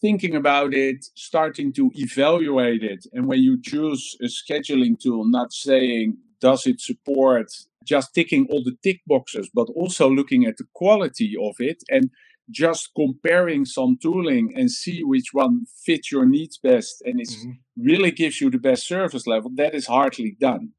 thinking 0.00 0.34
about 0.34 0.74
it, 0.74 1.04
starting 1.14 1.72
to 1.74 1.90
evaluate 1.94 2.82
it, 2.82 3.06
and 3.12 3.26
when 3.26 3.40
you 3.40 3.60
choose 3.60 4.16
a 4.20 4.26
scheduling 4.26 4.98
tool, 4.98 5.24
not 5.24 5.52
saying 5.52 6.16
does 6.40 6.66
it 6.66 6.80
support 6.80 7.46
just 7.84 8.14
ticking 8.14 8.46
all 8.50 8.62
the 8.62 8.76
tick 8.82 9.00
boxes, 9.06 9.50
but 9.52 9.68
also 9.74 10.08
looking 10.08 10.44
at 10.44 10.56
the 10.56 10.66
quality 10.74 11.34
of 11.40 11.56
it 11.58 11.82
and 11.88 12.10
just 12.52 12.90
comparing 12.94 13.64
some 13.64 13.96
tooling 14.00 14.52
and 14.54 14.70
see 14.70 15.02
which 15.02 15.30
one 15.32 15.66
fits 15.84 16.12
your 16.12 16.26
needs 16.26 16.58
best 16.58 17.02
and 17.04 17.20
it 17.20 17.28
mm-hmm. 17.28 17.52
really 17.76 18.10
gives 18.10 18.40
you 18.40 18.50
the 18.50 18.58
best 18.58 18.86
service 18.86 19.26
level, 19.26 19.50
that 19.54 19.74
is 19.74 19.86
hardly 19.86 20.36
done. 20.38 20.72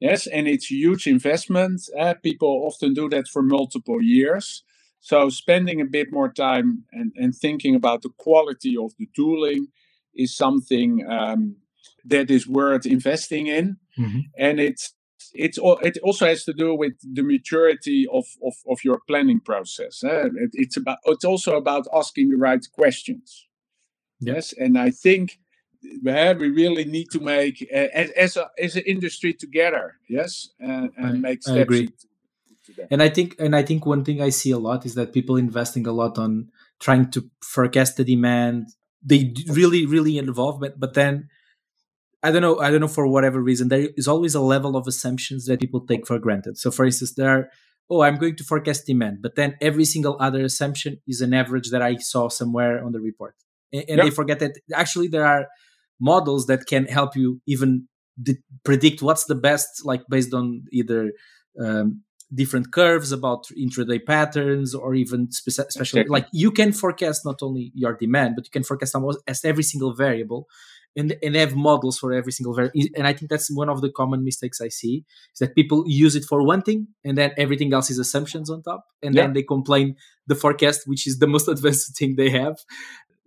Yes, 0.00 0.26
and 0.26 0.48
it's 0.48 0.70
huge 0.70 1.06
investment. 1.06 1.82
Uh, 1.98 2.14
people 2.22 2.64
often 2.66 2.94
do 2.94 3.08
that 3.10 3.28
for 3.28 3.42
multiple 3.42 4.02
years. 4.02 4.64
So 5.00 5.28
spending 5.28 5.80
a 5.80 5.84
bit 5.84 6.08
more 6.10 6.32
time 6.32 6.84
and, 6.92 7.12
and 7.16 7.34
thinking 7.34 7.74
about 7.74 8.02
the 8.02 8.10
quality 8.18 8.76
of 8.76 8.92
the 8.98 9.08
tooling 9.14 9.68
is 10.14 10.36
something 10.36 11.06
um, 11.08 11.56
that 12.04 12.30
is 12.30 12.46
worth 12.46 12.86
investing 12.86 13.46
in. 13.46 13.76
Mm-hmm. 13.98 14.20
And 14.38 14.60
it's 14.60 14.94
it's 15.34 15.58
it 15.82 15.98
also 16.02 16.26
has 16.26 16.44
to 16.44 16.52
do 16.52 16.74
with 16.74 16.94
the 17.02 17.22
maturity 17.22 18.06
of 18.12 18.26
of, 18.44 18.54
of 18.68 18.84
your 18.84 19.00
planning 19.06 19.40
process. 19.40 20.02
Eh? 20.04 20.28
It, 20.36 20.50
it's 20.54 20.76
about 20.76 20.98
it's 21.04 21.24
also 21.24 21.56
about 21.56 21.86
asking 21.94 22.30
the 22.30 22.36
right 22.36 22.64
questions. 22.72 23.46
Yes, 24.20 24.52
and 24.52 24.78
I 24.78 24.90
think 24.90 25.38
uh, 26.06 26.34
we 26.38 26.48
really 26.50 26.84
need 26.84 27.10
to 27.12 27.20
make 27.20 27.66
uh, 27.72 27.88
as 27.94 28.10
as, 28.10 28.36
a, 28.36 28.50
as 28.58 28.76
an 28.76 28.82
industry 28.86 29.32
together. 29.32 29.96
Yes, 30.08 30.50
and, 30.58 30.90
and 30.96 31.06
I, 31.06 31.12
make 31.12 31.42
steps. 31.42 31.56
I 31.56 31.60
agree. 31.60 31.88
and 32.90 33.02
I 33.02 33.08
think 33.08 33.36
and 33.38 33.56
I 33.56 33.62
think 33.62 33.86
one 33.86 34.04
thing 34.04 34.20
I 34.20 34.30
see 34.30 34.50
a 34.50 34.58
lot 34.58 34.84
is 34.84 34.94
that 34.94 35.12
people 35.12 35.36
investing 35.36 35.86
a 35.86 35.92
lot 35.92 36.18
on 36.18 36.50
trying 36.78 37.10
to 37.12 37.30
forecast 37.42 37.96
the 37.96 38.04
demand. 38.04 38.68
They 39.02 39.32
really 39.48 39.86
really 39.86 40.18
involved, 40.18 40.60
but 40.60 40.78
but 40.78 40.94
then 40.94 41.30
I 42.22 42.30
don't 42.30 42.42
know. 42.42 42.58
I 42.60 42.70
don't 42.70 42.80
know 42.80 42.88
for 42.88 43.06
whatever 43.06 43.40
reason. 43.40 43.68
There 43.68 43.88
is 43.96 44.06
always 44.06 44.34
a 44.34 44.40
level 44.40 44.76
of 44.76 44.86
assumptions 44.86 45.46
that 45.46 45.60
people 45.60 45.86
take 45.86 46.06
for 46.06 46.18
granted. 46.18 46.58
So, 46.58 46.70
for 46.70 46.84
instance, 46.84 47.14
there 47.14 47.30
are, 47.30 47.48
oh, 47.88 48.02
I'm 48.02 48.16
going 48.16 48.36
to 48.36 48.44
forecast 48.44 48.86
demand, 48.86 49.18
but 49.22 49.36
then 49.36 49.56
every 49.60 49.84
single 49.84 50.16
other 50.20 50.44
assumption 50.44 50.98
is 51.06 51.20
an 51.20 51.32
average 51.32 51.70
that 51.70 51.82
I 51.82 51.96
saw 51.96 52.28
somewhere 52.28 52.84
on 52.84 52.92
the 52.92 53.00
report, 53.00 53.34
and, 53.72 53.84
and 53.88 53.96
yep. 53.96 54.04
they 54.04 54.10
forget 54.10 54.38
that 54.40 54.58
actually 54.74 55.08
there 55.08 55.26
are 55.26 55.48
models 55.98 56.46
that 56.46 56.66
can 56.66 56.86
help 56.86 57.16
you 57.16 57.40
even 57.46 57.88
predict 58.64 59.00
what's 59.00 59.24
the 59.24 59.34
best, 59.34 59.84
like 59.84 60.02
based 60.10 60.34
on 60.34 60.64
either 60.72 61.12
um, 61.58 62.02
different 62.34 62.72
curves 62.72 63.12
about 63.12 63.46
intraday 63.58 64.04
patterns 64.04 64.74
or 64.74 64.94
even 64.94 65.28
speci- 65.28 65.66
especially 65.66 66.04
like 66.04 66.26
you 66.32 66.50
can 66.50 66.72
forecast 66.72 67.24
not 67.24 67.42
only 67.42 67.72
your 67.74 67.94
demand 67.94 68.36
but 68.36 68.44
you 68.46 68.50
can 68.50 68.62
forecast 68.62 68.94
almost 68.94 69.18
as 69.26 69.44
every 69.44 69.64
single 69.64 69.94
variable 69.94 70.46
and, 70.96 71.16
and 71.22 71.36
have 71.36 71.54
models 71.54 71.98
for 71.98 72.12
every 72.12 72.32
single 72.32 72.54
variable 72.54 72.80
and 72.96 73.06
i 73.06 73.12
think 73.12 73.30
that's 73.30 73.50
one 73.50 73.68
of 73.68 73.80
the 73.80 73.90
common 73.90 74.24
mistakes 74.24 74.60
i 74.60 74.68
see 74.68 75.04
is 75.32 75.38
that 75.38 75.54
people 75.54 75.84
use 75.86 76.16
it 76.16 76.24
for 76.24 76.44
one 76.44 76.62
thing 76.62 76.88
and 77.04 77.16
then 77.16 77.32
everything 77.36 77.72
else 77.72 77.90
is 77.90 77.98
assumptions 77.98 78.50
on 78.50 78.62
top 78.62 78.84
and 79.02 79.14
yeah. 79.14 79.22
then 79.22 79.32
they 79.32 79.42
complain 79.42 79.96
the 80.26 80.34
forecast 80.34 80.82
which 80.86 81.06
is 81.06 81.18
the 81.18 81.26
most 81.26 81.48
advanced 81.54 81.96
thing 81.98 82.16
they 82.16 82.30
have 82.30 82.56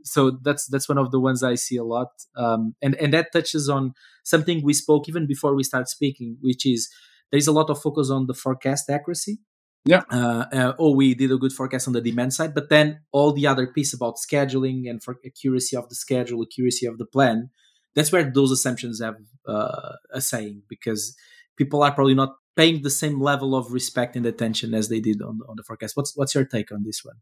so 0.03 0.37
that's 0.43 0.67
that's 0.67 0.89
one 0.89 0.97
of 0.97 1.11
the 1.11 1.19
ones 1.19 1.43
i 1.43 1.55
see 1.55 1.77
a 1.77 1.83
lot 1.83 2.09
um, 2.35 2.75
and 2.81 2.95
and 2.95 3.13
that 3.13 3.31
touches 3.31 3.69
on 3.69 3.93
something 4.23 4.61
we 4.63 4.73
spoke 4.73 5.07
even 5.07 5.25
before 5.25 5.55
we 5.55 5.63
start 5.63 5.87
speaking 5.87 6.37
which 6.41 6.65
is 6.65 6.89
there's 7.33 7.47
a 7.47 7.51
lot 7.51 7.71
of 7.71 7.81
focus 7.81 8.11
on 8.11 8.27
the 8.27 8.35
forecast 8.35 8.91
accuracy. 8.91 9.39
Yeah. 9.85 10.03
Uh, 10.09 10.45
uh, 10.53 10.73
oh, 10.79 10.95
we 10.95 11.13
did 11.13 11.31
a 11.31 11.37
good 11.37 11.51
forecast 11.51 11.87
on 11.87 11.93
the 11.93 12.01
demand 12.01 12.33
side, 12.33 12.53
but 12.53 12.69
then 12.69 13.01
all 13.11 13.33
the 13.33 13.47
other 13.47 13.67
piece 13.67 13.93
about 13.93 14.15
scheduling 14.15 14.89
and 14.89 15.03
for 15.03 15.17
accuracy 15.25 15.75
of 15.75 15.89
the 15.89 15.95
schedule, 15.95 16.41
accuracy 16.41 16.85
of 16.85 16.97
the 16.97 17.05
plan, 17.05 17.49
that's 17.93 18.11
where 18.11 18.23
those 18.23 18.51
assumptions 18.51 19.01
have 19.01 19.17
uh, 19.47 19.93
a 20.11 20.21
saying 20.21 20.63
because 20.69 21.15
people 21.57 21.83
are 21.83 21.91
probably 21.91 22.15
not 22.15 22.35
paying 22.55 22.83
the 22.83 22.89
same 22.89 23.19
level 23.19 23.55
of 23.55 23.71
respect 23.71 24.15
and 24.15 24.25
attention 24.25 24.73
as 24.73 24.89
they 24.89 24.99
did 24.99 25.21
on 25.21 25.39
the, 25.39 25.45
on 25.45 25.55
the 25.55 25.63
forecast. 25.63 25.97
What's 25.97 26.15
what's 26.15 26.35
your 26.35 26.45
take 26.45 26.71
on 26.71 26.83
this 26.83 27.03
one? 27.03 27.15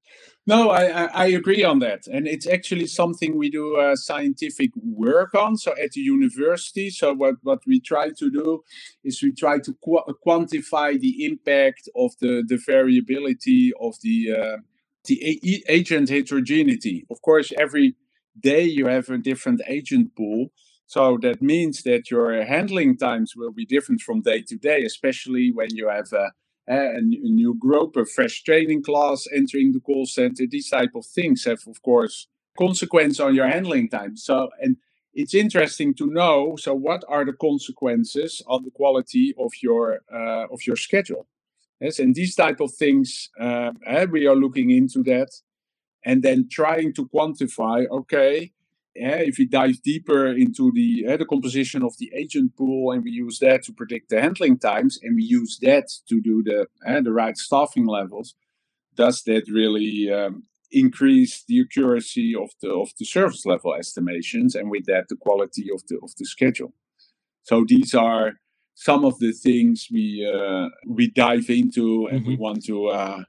No, 0.45 0.69
I, 0.69 1.05
I 1.05 1.25
agree 1.27 1.63
on 1.63 1.79
that, 1.79 2.07
and 2.07 2.27
it's 2.27 2.47
actually 2.47 2.87
something 2.87 3.37
we 3.37 3.49
do 3.49 3.77
uh, 3.77 3.95
scientific 3.95 4.71
work 4.75 5.33
on. 5.33 5.57
So 5.57 5.73
at 5.81 5.91
the 5.91 6.01
university, 6.01 6.89
so 6.89 7.13
what 7.13 7.35
what 7.43 7.59
we 7.65 7.79
try 7.79 8.09
to 8.09 8.29
do 8.29 8.63
is 9.03 9.21
we 9.21 9.31
try 9.31 9.59
to 9.59 9.73
qu- 9.83 10.13
quantify 10.25 10.99
the 10.99 11.25
impact 11.25 11.87
of 11.95 12.11
the 12.19 12.43
the 12.47 12.59
variability 12.65 13.71
of 13.79 13.95
the 14.01 14.31
uh, 14.31 14.57
the 15.05 15.39
a- 15.43 15.71
agent 15.71 16.09
heterogeneity. 16.09 17.05
Of 17.09 17.21
course, 17.21 17.53
every 17.57 17.95
day 18.39 18.63
you 18.63 18.87
have 18.87 19.09
a 19.09 19.17
different 19.17 19.61
agent 19.67 20.15
pool 20.15 20.51
so 20.91 21.17
that 21.21 21.41
means 21.41 21.83
that 21.83 22.11
your 22.11 22.43
handling 22.43 22.97
times 22.97 23.33
will 23.33 23.53
be 23.53 23.65
different 23.65 24.01
from 24.01 24.19
day 24.19 24.41
to 24.41 24.57
day, 24.57 24.83
especially 24.83 25.49
when 25.53 25.73
you 25.73 25.87
have 25.87 26.11
a, 26.11 26.31
a, 26.67 26.99
new 26.99 27.55
group, 27.57 27.95
a 27.95 28.05
fresh 28.05 28.43
training 28.43 28.83
class 28.83 29.25
entering 29.33 29.71
the 29.71 29.79
call 29.79 30.05
center. 30.05 30.43
These 30.45 30.69
type 30.69 30.93
of 30.93 31.05
things 31.05 31.45
have, 31.45 31.61
of 31.65 31.81
course, 31.81 32.27
consequence 32.57 33.21
on 33.21 33.35
your 33.35 33.47
handling 33.47 33.87
time. 33.87 34.17
So, 34.17 34.49
and 34.59 34.75
it's 35.13 35.33
interesting 35.33 35.93
to 35.93 36.07
know. 36.07 36.57
So, 36.57 36.73
what 36.73 37.05
are 37.07 37.23
the 37.23 37.37
consequences 37.39 38.41
on 38.45 38.63
the 38.65 38.71
quality 38.71 39.33
of 39.39 39.53
your 39.63 40.01
uh, 40.13 40.47
of 40.51 40.67
your 40.67 40.75
schedule? 40.75 41.25
Yes, 41.79 41.99
and 41.99 42.13
these 42.13 42.35
type 42.35 42.59
of 42.59 42.73
things, 42.73 43.29
uh, 43.39 43.71
we 44.11 44.27
are 44.27 44.35
looking 44.35 44.71
into 44.71 45.03
that, 45.03 45.29
and 46.03 46.21
then 46.21 46.49
trying 46.51 46.93
to 46.95 47.07
quantify. 47.07 47.87
Okay, 47.89 48.51
if 48.95 49.37
we 49.37 49.45
dive 49.45 49.81
deeper 49.83 50.27
into 50.27 50.71
the 50.73 51.05
uh, 51.07 51.17
the 51.17 51.25
composition 51.25 51.83
of 51.83 51.93
the 51.97 52.11
agent 52.15 52.55
pool 52.57 52.91
and 52.91 53.03
we 53.03 53.11
use 53.11 53.39
that 53.39 53.63
to 53.63 53.73
predict 53.73 54.09
the 54.09 54.21
handling 54.21 54.57
times 54.57 54.99
and 55.01 55.15
we 55.15 55.23
use 55.23 55.57
that 55.61 55.87
to 56.09 56.21
do 56.21 56.43
the 56.43 56.67
uh, 56.85 57.01
the 57.01 57.11
right 57.11 57.37
staffing 57.37 57.85
levels, 57.85 58.35
does 58.95 59.23
that 59.23 59.43
really 59.47 60.11
um, 60.11 60.43
increase 60.71 61.43
the 61.47 61.61
accuracy 61.61 62.35
of 62.35 62.49
the 62.61 62.69
of 62.69 62.89
the 62.99 63.05
service 63.05 63.45
level 63.45 63.73
estimations 63.73 64.55
and 64.55 64.69
with 64.69 64.85
that 64.85 65.05
the 65.09 65.15
quality 65.15 65.67
of 65.73 65.81
the 65.87 65.97
of 66.03 66.11
the 66.17 66.25
schedule? 66.25 66.73
So 67.43 67.65
these 67.67 67.95
are 67.95 68.33
some 68.75 69.05
of 69.05 69.19
the 69.19 69.31
things 69.31 69.87
we 69.91 70.29
uh, 70.29 70.69
we 70.87 71.09
dive 71.09 71.49
into 71.49 72.07
and 72.07 72.21
mm-hmm. 72.21 72.29
we 72.29 72.35
want 72.35 72.65
to 72.65 72.87
uh, 72.87 73.23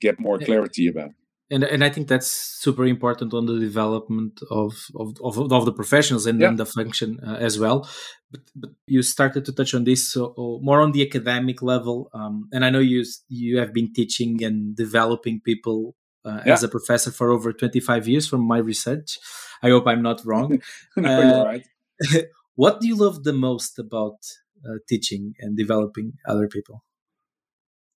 get 0.00 0.20
more 0.20 0.38
clarity 0.38 0.86
about 0.86 1.10
and 1.50 1.64
and 1.64 1.82
I 1.82 1.88
think 1.88 2.08
that's 2.08 2.26
super 2.26 2.84
important 2.84 3.32
on 3.32 3.46
the 3.46 3.58
development 3.58 4.40
of 4.50 4.74
of 4.94 5.18
of, 5.20 5.52
of 5.52 5.64
the 5.64 5.72
professionals 5.72 6.26
and 6.26 6.40
yeah. 6.40 6.52
the 6.54 6.66
function 6.66 7.20
uh, 7.26 7.36
as 7.36 7.58
well. 7.58 7.88
But, 8.30 8.40
but 8.54 8.70
you 8.86 9.02
started 9.02 9.44
to 9.46 9.52
touch 9.52 9.74
on 9.74 9.84
this 9.84 10.12
so 10.12 10.34
uh, 10.36 10.62
more 10.62 10.80
on 10.80 10.92
the 10.92 11.02
academic 11.06 11.62
level, 11.62 12.10
um, 12.12 12.48
and 12.52 12.64
I 12.64 12.70
know 12.70 12.80
you 12.80 13.04
you 13.28 13.58
have 13.58 13.72
been 13.72 13.92
teaching 13.92 14.42
and 14.44 14.76
developing 14.76 15.40
people 15.40 15.96
uh, 16.24 16.42
yeah. 16.44 16.52
as 16.52 16.62
a 16.62 16.68
professor 16.68 17.10
for 17.10 17.30
over 17.30 17.52
twenty 17.52 17.80
five 17.80 18.06
years 18.06 18.28
from 18.28 18.42
my 18.42 18.58
research. 18.58 19.18
I 19.62 19.70
hope 19.70 19.86
I'm 19.86 20.02
not 20.02 20.24
wrong. 20.24 20.60
no, 20.96 21.40
uh, 21.40 21.44
right. 21.44 21.66
what 22.56 22.80
do 22.80 22.86
you 22.86 22.96
love 22.96 23.24
the 23.24 23.32
most 23.32 23.78
about 23.78 24.18
uh, 24.64 24.78
teaching 24.88 25.34
and 25.40 25.56
developing 25.56 26.12
other 26.26 26.46
people? 26.46 26.84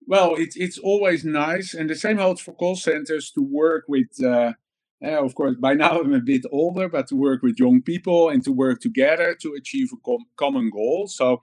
Well, 0.05 0.35
it, 0.35 0.53
it's 0.55 0.77
always 0.77 1.23
nice, 1.23 1.73
and 1.73 1.89
the 1.89 1.95
same 1.95 2.17
holds 2.17 2.41
for 2.41 2.53
call 2.53 2.75
centers 2.75 3.31
to 3.31 3.41
work 3.41 3.85
with. 3.87 4.23
Uh, 4.23 4.53
uh, 5.03 5.23
of 5.25 5.33
course, 5.33 5.55
by 5.55 5.73
now 5.73 5.99
I'm 6.01 6.13
a 6.13 6.19
bit 6.19 6.45
older, 6.51 6.87
but 6.87 7.07
to 7.07 7.15
work 7.15 7.41
with 7.41 7.59
young 7.59 7.81
people 7.81 8.29
and 8.29 8.43
to 8.43 8.51
work 8.51 8.81
together 8.81 9.35
to 9.41 9.53
achieve 9.53 9.89
a 9.93 9.97
com- 10.05 10.25
common 10.35 10.69
goal. 10.69 11.07
So 11.07 11.41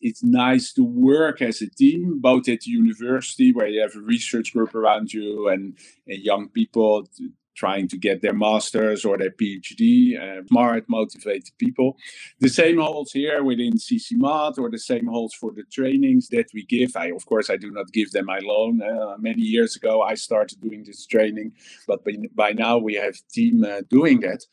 it's 0.00 0.22
nice 0.22 0.72
to 0.74 0.84
work 0.84 1.42
as 1.42 1.60
a 1.60 1.68
team, 1.68 2.20
both 2.20 2.48
at 2.48 2.60
the 2.60 2.70
university 2.70 3.52
where 3.52 3.66
you 3.66 3.80
have 3.80 3.96
a 3.96 4.00
research 4.00 4.52
group 4.52 4.74
around 4.74 5.12
you 5.12 5.48
and, 5.48 5.76
and 6.06 6.22
young 6.22 6.48
people 6.48 7.06
to, 7.16 7.30
trying 7.54 7.88
to 7.88 7.96
get 7.96 8.22
their 8.22 8.32
masters 8.34 9.04
or 9.04 9.18
their 9.18 9.30
PhD, 9.30 10.18
uh, 10.20 10.46
smart, 10.46 10.84
motivated 10.88 11.52
people. 11.58 11.96
The 12.38 12.48
same 12.48 12.78
holds 12.78 13.12
here 13.12 13.42
within 13.42 13.74
CCMath, 13.74 14.58
or 14.58 14.70
the 14.70 14.78
same 14.78 15.06
holds 15.06 15.34
for 15.34 15.52
the 15.52 15.64
trainings 15.70 16.28
that 16.28 16.46
we 16.54 16.64
give. 16.64 16.96
I, 16.96 17.10
of 17.10 17.26
course, 17.26 17.50
I 17.50 17.56
do 17.56 17.70
not 17.70 17.92
give 17.92 18.12
them 18.12 18.28
alone. 18.28 18.82
Uh, 18.82 19.16
many 19.18 19.42
years 19.42 19.76
ago, 19.76 20.02
I 20.02 20.14
started 20.14 20.60
doing 20.60 20.84
this 20.84 21.06
training, 21.06 21.52
but 21.86 22.04
by, 22.04 22.12
by 22.34 22.52
now 22.52 22.78
we 22.78 22.94
have 22.94 23.16
team 23.32 23.64
uh, 23.64 23.82
doing 23.88 24.20
that. 24.20 24.44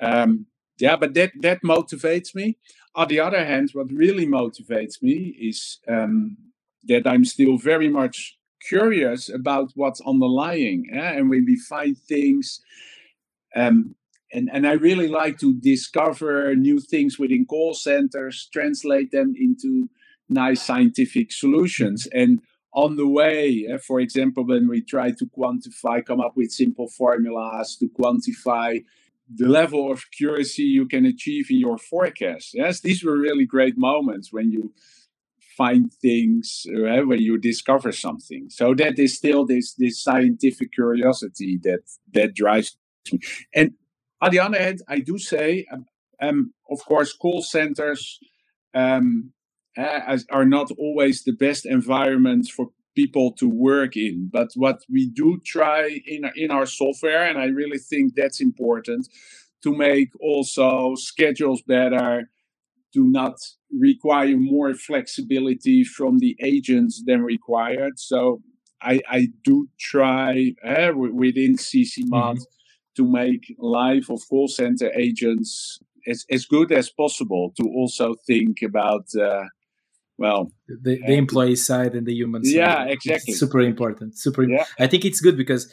Um, 0.00 0.46
yeah, 0.78 0.96
but 0.96 1.14
that 1.14 1.32
that 1.40 1.62
motivates 1.62 2.34
me. 2.34 2.58
On 2.94 3.08
the 3.08 3.20
other 3.20 3.44
hand, 3.44 3.70
what 3.72 3.90
really 3.90 4.26
motivates 4.26 5.00
me 5.00 5.36
is 5.40 5.78
um, 5.88 6.36
that 6.84 7.06
I'm 7.06 7.24
still 7.24 7.56
very 7.56 7.88
much 7.88 8.36
curious 8.68 9.28
about 9.28 9.72
what's 9.74 10.00
underlying. 10.00 10.90
Eh? 10.92 11.12
And 11.16 11.30
when 11.30 11.44
we 11.44 11.56
find 11.56 11.96
things, 11.96 12.60
um, 13.54 13.94
and, 14.32 14.48
and 14.52 14.66
I 14.66 14.72
really 14.72 15.08
like 15.08 15.38
to 15.40 15.54
discover 15.54 16.54
new 16.54 16.80
things 16.80 17.18
within 17.18 17.44
call 17.44 17.74
centers, 17.74 18.48
translate 18.52 19.10
them 19.10 19.34
into 19.38 19.90
nice 20.28 20.62
scientific 20.62 21.32
solutions. 21.32 22.08
And 22.12 22.40
on 22.72 22.96
the 22.96 23.06
way, 23.06 23.68
uh, 23.72 23.78
for 23.78 24.00
example, 24.00 24.46
when 24.46 24.68
we 24.68 24.80
try 24.80 25.10
to 25.10 25.26
quantify, 25.26 26.04
come 26.04 26.20
up 26.20 26.32
with 26.36 26.50
simple 26.50 26.88
formulas 26.88 27.76
to 27.76 27.88
quantify 27.88 28.82
the 29.34 29.48
level 29.48 29.92
of 29.92 30.02
accuracy 30.12 30.62
you 30.62 30.86
can 30.86 31.06
achieve 31.06 31.50
in 31.50 31.58
your 31.58 31.78
forecast. 31.78 32.50
Yes, 32.54 32.80
these 32.80 33.04
were 33.04 33.16
really 33.16 33.46
great 33.46 33.76
moments 33.76 34.32
when 34.32 34.50
you 34.50 34.72
find 35.56 35.92
things 35.92 36.66
uh, 36.68 37.02
when 37.02 37.20
you 37.20 37.38
discover 37.38 37.92
something. 37.92 38.48
So 38.50 38.74
that 38.74 38.98
is 38.98 39.16
still 39.16 39.46
this 39.46 39.74
this 39.74 40.02
scientific 40.02 40.72
curiosity 40.72 41.58
that 41.62 41.82
that 42.14 42.34
drives 42.34 42.76
me. 43.12 43.18
And 43.54 43.72
on 44.20 44.30
the 44.30 44.40
other 44.40 44.58
hand, 44.58 44.80
I 44.88 45.00
do 45.00 45.18
say, 45.18 45.66
um, 45.72 45.86
um 46.20 46.54
of 46.70 46.84
course, 46.84 47.12
call 47.12 47.42
centers 47.42 48.18
um, 48.74 49.32
uh, 49.76 50.18
are 50.30 50.44
not 50.44 50.70
always 50.78 51.24
the 51.24 51.32
best 51.32 51.66
environments 51.66 52.48
for 52.50 52.68
people 52.94 53.32
to 53.32 53.48
work 53.48 53.96
in. 53.96 54.28
But 54.32 54.50
what 54.54 54.80
we 54.88 55.08
do 55.08 55.40
try 55.44 56.00
in 56.06 56.30
in 56.36 56.50
our 56.50 56.66
software, 56.66 57.24
and 57.24 57.38
I 57.38 57.46
really 57.46 57.78
think 57.78 58.14
that's 58.14 58.40
important, 58.40 59.08
to 59.62 59.74
make 59.74 60.10
also 60.20 60.94
schedules 60.96 61.62
better 61.62 62.28
do 62.92 63.04
not 63.04 63.34
require 63.70 64.36
more 64.36 64.74
flexibility 64.74 65.84
from 65.84 66.18
the 66.18 66.36
agents 66.42 67.02
than 67.06 67.22
required. 67.22 67.98
So 67.98 68.42
I, 68.80 69.00
I 69.08 69.28
do 69.44 69.68
try 69.78 70.54
uh, 70.64 70.92
within 70.94 71.56
CCMath 71.56 72.10
mm-hmm. 72.10 72.42
to 72.96 73.10
make 73.10 73.54
life 73.58 74.10
of 74.10 74.20
call 74.28 74.48
center 74.48 74.90
agents 74.94 75.78
as, 76.06 76.24
as 76.30 76.44
good 76.44 76.72
as 76.72 76.90
possible 76.90 77.52
to 77.60 77.64
also 77.68 78.14
think 78.26 78.62
about, 78.62 79.06
uh, 79.18 79.44
well, 80.18 80.52
the, 80.68 81.00
the 81.06 81.14
uh, 81.14 81.16
employee 81.16 81.56
side 81.56 81.94
and 81.94 82.06
the 82.06 82.14
human 82.14 82.44
side. 82.44 82.54
Yeah, 82.54 82.84
exactly. 82.84 83.32
It's 83.32 83.40
super 83.40 83.60
important. 83.60 84.18
Super. 84.18 84.48
Yeah. 84.48 84.64
I 84.78 84.86
think 84.86 85.04
it's 85.04 85.20
good 85.20 85.36
because 85.36 85.72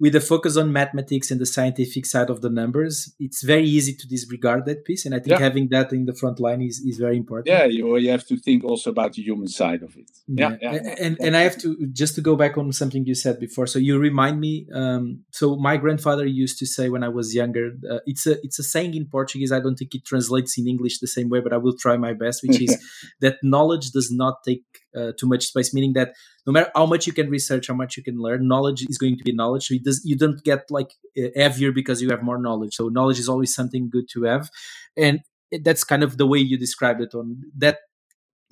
with 0.00 0.16
a 0.16 0.20
focus 0.20 0.56
on 0.56 0.72
mathematics 0.72 1.30
and 1.30 1.38
the 1.38 1.44
scientific 1.46 2.06
side 2.06 2.30
of 2.30 2.40
the 2.40 2.48
numbers, 2.48 3.14
it's 3.20 3.42
very 3.42 3.66
easy 3.66 3.92
to 3.92 4.08
disregard 4.08 4.64
that 4.64 4.86
piece. 4.86 5.04
And 5.04 5.14
I 5.14 5.18
think 5.18 5.38
yeah. 5.38 5.38
having 5.38 5.68
that 5.68 5.92
in 5.92 6.06
the 6.06 6.14
front 6.14 6.40
line 6.40 6.62
is, 6.62 6.80
is 6.80 6.96
very 6.96 7.18
important. 7.18 7.48
Yeah, 7.48 7.66
you, 7.66 7.94
you 7.98 8.10
have 8.10 8.26
to 8.28 8.38
think 8.38 8.64
also 8.64 8.90
about 8.90 9.12
the 9.12 9.22
human 9.22 9.46
side 9.46 9.82
of 9.82 9.94
it. 9.98 10.10
Yeah, 10.26 10.56
yeah. 10.62 10.72
yeah. 10.72 10.94
And, 10.98 11.18
and 11.20 11.36
I 11.36 11.42
have 11.42 11.58
to 11.58 11.86
just 11.92 12.14
to 12.14 12.22
go 12.22 12.34
back 12.34 12.56
on 12.56 12.72
something 12.72 13.04
you 13.04 13.14
said 13.14 13.38
before. 13.38 13.66
So 13.66 13.78
you 13.78 13.98
remind 13.98 14.40
me. 14.40 14.66
Um, 14.74 15.24
so 15.32 15.56
my 15.56 15.76
grandfather 15.76 16.24
used 16.24 16.58
to 16.60 16.66
say 16.66 16.88
when 16.88 17.04
I 17.04 17.10
was 17.10 17.34
younger, 17.34 17.72
uh, 17.90 17.98
it's 18.06 18.26
a 18.26 18.38
it's 18.42 18.58
a 18.58 18.62
saying 18.62 18.94
in 18.94 19.04
Portuguese. 19.04 19.52
I 19.52 19.60
don't 19.60 19.76
think 19.76 19.94
it 19.94 20.06
translates 20.06 20.56
in 20.56 20.66
English 20.66 21.00
the 21.00 21.08
same 21.08 21.28
way, 21.28 21.40
but 21.40 21.52
I 21.52 21.58
will 21.58 21.76
try 21.76 21.98
my 21.98 22.14
best. 22.14 22.42
Which 22.42 22.62
is 22.62 22.82
that 23.20 23.36
knowledge 23.42 23.90
does 23.90 24.10
not 24.10 24.42
take 24.44 24.64
uh, 24.96 25.12
too 25.18 25.26
much 25.26 25.46
space, 25.46 25.72
meaning 25.72 25.92
that 25.94 26.14
no 26.46 26.52
matter 26.52 26.70
how 26.74 26.86
much 26.86 27.06
you 27.06 27.12
can 27.12 27.30
research, 27.30 27.68
how 27.68 27.74
much 27.74 27.96
you 27.96 28.02
can 28.02 28.18
learn, 28.18 28.48
knowledge 28.48 28.84
is 28.88 28.98
going 28.98 29.16
to 29.16 29.24
be 29.24 29.32
knowledge. 29.32 29.66
So 29.66 29.74
it 29.74 29.84
does 29.84 30.02
you 30.04 30.16
don't 30.16 30.42
get 30.44 30.70
like 30.70 30.92
heavier 31.36 31.72
because 31.72 32.02
you 32.02 32.10
have 32.10 32.22
more 32.22 32.38
knowledge. 32.38 32.74
So 32.74 32.88
knowledge 32.88 33.18
is 33.18 33.28
always 33.28 33.54
something 33.54 33.90
good 33.90 34.08
to 34.12 34.24
have, 34.24 34.50
and 34.96 35.20
that's 35.62 35.84
kind 35.84 36.02
of 36.02 36.16
the 36.16 36.26
way 36.26 36.38
you 36.38 36.56
described 36.58 37.00
it 37.00 37.14
on 37.14 37.42
that 37.58 37.78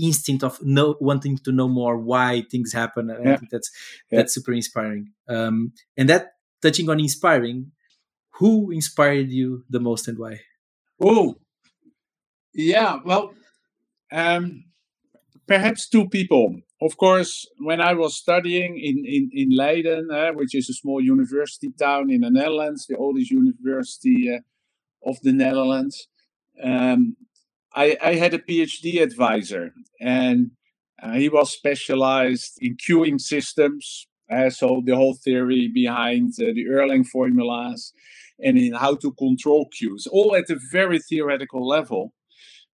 instinct 0.01 0.45
of 0.45 0.63
know, 0.65 0.97
wanting 1.01 1.39
to 1.39 1.53
know 1.53 1.69
more 1.69 1.97
why 1.99 2.45
things 2.51 2.73
happen. 2.73 3.11
And 3.11 3.25
yeah. 3.25 3.33
I 3.33 3.37
think 3.37 3.51
that's 3.51 3.71
yeah. 4.11 4.19
that's 4.19 4.35
super 4.35 4.53
inspiring. 4.53 5.13
Um, 5.29 5.73
and 5.97 6.09
that 6.09 6.33
touching 6.63 6.89
on 6.89 7.01
inspiring, 7.01 7.73
who 8.35 8.71
inspired 8.71 9.31
you 9.31 9.65
the 9.69 9.81
most 9.81 10.09
and 10.09 10.19
why? 10.19 10.41
Oh, 11.01 11.37
yeah. 12.55 12.99
Well, 13.05 13.35
um, 14.13 14.65
perhaps 15.49 15.89
two 15.89 16.09
people. 16.09 16.61
Of 16.81 16.97
course, 16.97 17.47
when 17.59 17.81
I 17.81 17.95
was 17.95 18.17
studying 18.17 18.79
in, 18.79 19.05
in, 19.05 19.31
in 19.33 19.57
Leiden, 19.57 20.11
uh, 20.13 20.31
which 20.33 20.55
is 20.55 20.69
a 20.69 20.75
small 20.75 21.01
university 21.01 21.73
town 21.77 22.11
in 22.11 22.21
the 22.21 22.31
Netherlands, 22.31 22.87
the 22.87 22.97
oldest 22.97 23.31
university 23.31 24.33
uh, 24.33 25.09
of 25.09 25.17
the 25.23 25.33
Netherlands, 25.33 26.07
um, 26.63 27.17
I, 27.75 27.97
I, 28.03 28.15
had 28.15 28.35
a 28.35 28.39
PhD 28.39 29.01
advisor, 29.01 29.73
and 30.01 30.53
uh, 31.03 31.13
he 31.13 31.29
was 31.29 31.53
specialized 31.53 32.59
in 32.61 32.77
queuing 32.77 33.21
systems. 33.21 34.07
Uh, 34.31 34.51
so 34.51 34.83
the 34.85 34.95
whole 34.95 35.15
theory 35.15 35.71
behind 35.73 36.33
uh, 36.39 36.47
the 36.55 36.67
Erlang 36.67 37.07
formulas 37.07 37.93
and 38.41 38.59
in 38.59 38.75
how 38.75 38.95
to 38.97 39.13
control 39.13 39.69
queues, 39.77 40.07
all 40.07 40.37
at 40.37 40.51
a 40.51 40.59
very 40.71 40.99
theoretical 40.99 41.67
level. 41.67 42.13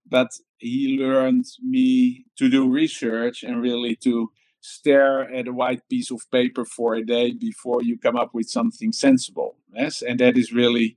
But 0.06 0.28
he 0.64 0.96
learned 0.98 1.44
me 1.62 2.24
to 2.38 2.48
do 2.48 2.70
research 2.70 3.42
and 3.42 3.60
really 3.60 3.96
to 3.96 4.30
stare 4.60 5.30
at 5.32 5.46
a 5.46 5.52
white 5.52 5.82
piece 5.90 6.10
of 6.10 6.22
paper 6.32 6.64
for 6.64 6.94
a 6.94 7.04
day 7.04 7.32
before 7.32 7.82
you 7.82 7.98
come 7.98 8.16
up 8.16 8.30
with 8.32 8.48
something 8.48 8.92
sensible. 8.92 9.58
Yes, 9.74 10.02
and 10.02 10.18
that 10.20 10.38
is 10.38 10.52
really 10.52 10.96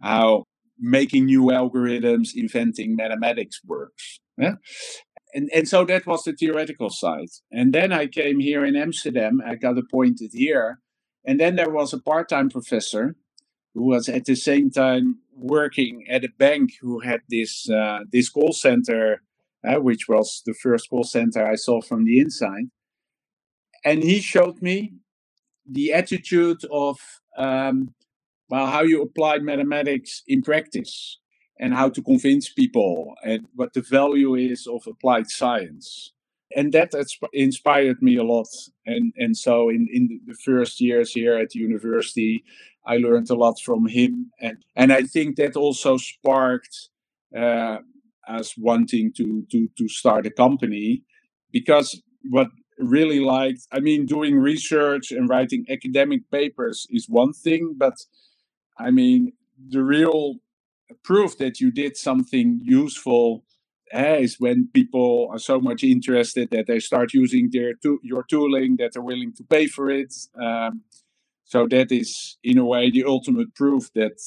how 0.00 0.44
making 0.78 1.26
new 1.26 1.46
algorithms, 1.46 2.30
inventing 2.34 2.94
mathematics 2.94 3.60
works. 3.64 4.20
Yeah? 4.36 4.54
And, 5.34 5.50
and 5.52 5.68
so 5.68 5.84
that 5.84 6.06
was 6.06 6.22
the 6.22 6.32
theoretical 6.32 6.90
side. 6.90 7.28
And 7.50 7.72
then 7.72 7.92
I 7.92 8.06
came 8.06 8.38
here 8.38 8.64
in 8.64 8.76
Amsterdam, 8.76 9.40
I 9.44 9.56
got 9.56 9.76
appointed 9.76 10.30
here. 10.32 10.78
And 11.26 11.38
then 11.40 11.56
there 11.56 11.70
was 11.70 11.92
a 11.92 12.00
part 12.00 12.28
time 12.28 12.48
professor 12.48 13.16
who 13.74 13.84
was 13.84 14.08
at 14.08 14.24
the 14.24 14.34
same 14.34 14.70
time 14.70 15.18
working 15.34 16.04
at 16.08 16.24
a 16.24 16.28
bank 16.38 16.72
who 16.80 17.00
had 17.00 17.20
this 17.28 17.68
uh, 17.70 18.00
this 18.10 18.28
call 18.28 18.52
center, 18.52 19.22
uh, 19.66 19.80
which 19.80 20.08
was 20.08 20.42
the 20.46 20.54
first 20.54 20.90
call 20.90 21.04
center 21.04 21.46
I 21.46 21.56
saw 21.56 21.80
from 21.80 22.04
the 22.04 22.18
inside. 22.18 22.70
And 23.84 24.02
he 24.02 24.20
showed 24.20 24.60
me 24.60 24.94
the 25.70 25.92
attitude 25.92 26.64
of 26.70 26.98
um, 27.36 27.94
well 28.48 28.66
how 28.66 28.82
you 28.82 29.02
apply 29.02 29.38
mathematics 29.38 30.22
in 30.26 30.42
practice 30.42 31.18
and 31.60 31.74
how 31.74 31.88
to 31.90 32.02
convince 32.02 32.48
people 32.48 33.14
and 33.24 33.46
what 33.54 33.72
the 33.74 33.82
value 33.82 34.34
is 34.34 34.66
of 34.66 34.86
applied 34.86 35.28
science 35.28 36.12
and 36.54 36.72
that 36.72 36.92
inspired 37.32 38.02
me 38.02 38.16
a 38.16 38.24
lot 38.24 38.48
and 38.86 39.12
and 39.16 39.36
so 39.36 39.68
in 39.68 39.86
in 39.92 40.20
the 40.26 40.34
first 40.34 40.80
years 40.80 41.12
here 41.12 41.36
at 41.36 41.50
the 41.50 41.58
university 41.58 42.44
I 42.92 42.96
learned 42.96 43.30
a 43.30 43.34
lot 43.44 43.56
from 43.66 43.86
him, 43.98 44.12
and 44.40 44.56
and 44.80 44.92
I 44.92 45.02
think 45.14 45.36
that 45.36 45.56
also 45.56 45.92
sparked 45.98 46.76
uh, 47.42 47.78
us 48.38 48.48
wanting 48.56 49.12
to 49.18 49.26
to 49.52 49.68
to 49.78 49.88
start 49.88 50.26
a 50.26 50.30
company, 50.44 51.02
because 51.52 51.88
what 52.36 52.48
really 52.96 53.20
liked 53.20 53.62
I 53.76 53.80
mean 53.88 54.06
doing 54.06 54.34
research 54.52 55.06
and 55.16 55.28
writing 55.28 55.66
academic 55.76 56.22
papers 56.30 56.86
is 56.90 57.06
one 57.22 57.32
thing, 57.44 57.74
but 57.84 57.96
I 58.86 58.90
mean 58.90 59.32
the 59.74 59.82
real 59.96 60.36
proof 61.04 61.36
that 61.38 61.60
you 61.60 61.70
did 61.70 61.96
something 61.96 62.60
useful 62.64 63.44
uh, 63.94 64.18
is 64.26 64.36
when 64.40 64.68
people 64.72 65.28
are 65.32 65.38
so 65.38 65.60
much 65.60 65.82
interested 65.84 66.50
that 66.50 66.66
they 66.66 66.80
start 66.80 67.14
using 67.14 67.50
their 67.52 67.72
to- 67.82 68.00
your 68.02 68.24
tooling 68.32 68.76
that 68.78 68.90
they're 68.92 69.10
willing 69.12 69.32
to 69.38 69.44
pay 69.44 69.66
for 69.66 69.90
it. 69.90 70.12
Um, 70.46 70.82
so 71.48 71.66
that 71.68 71.90
is, 71.90 72.36
in 72.44 72.58
a 72.58 72.64
way, 72.64 72.90
the 72.90 73.04
ultimate 73.04 73.54
proof 73.54 73.90
that 73.94 74.18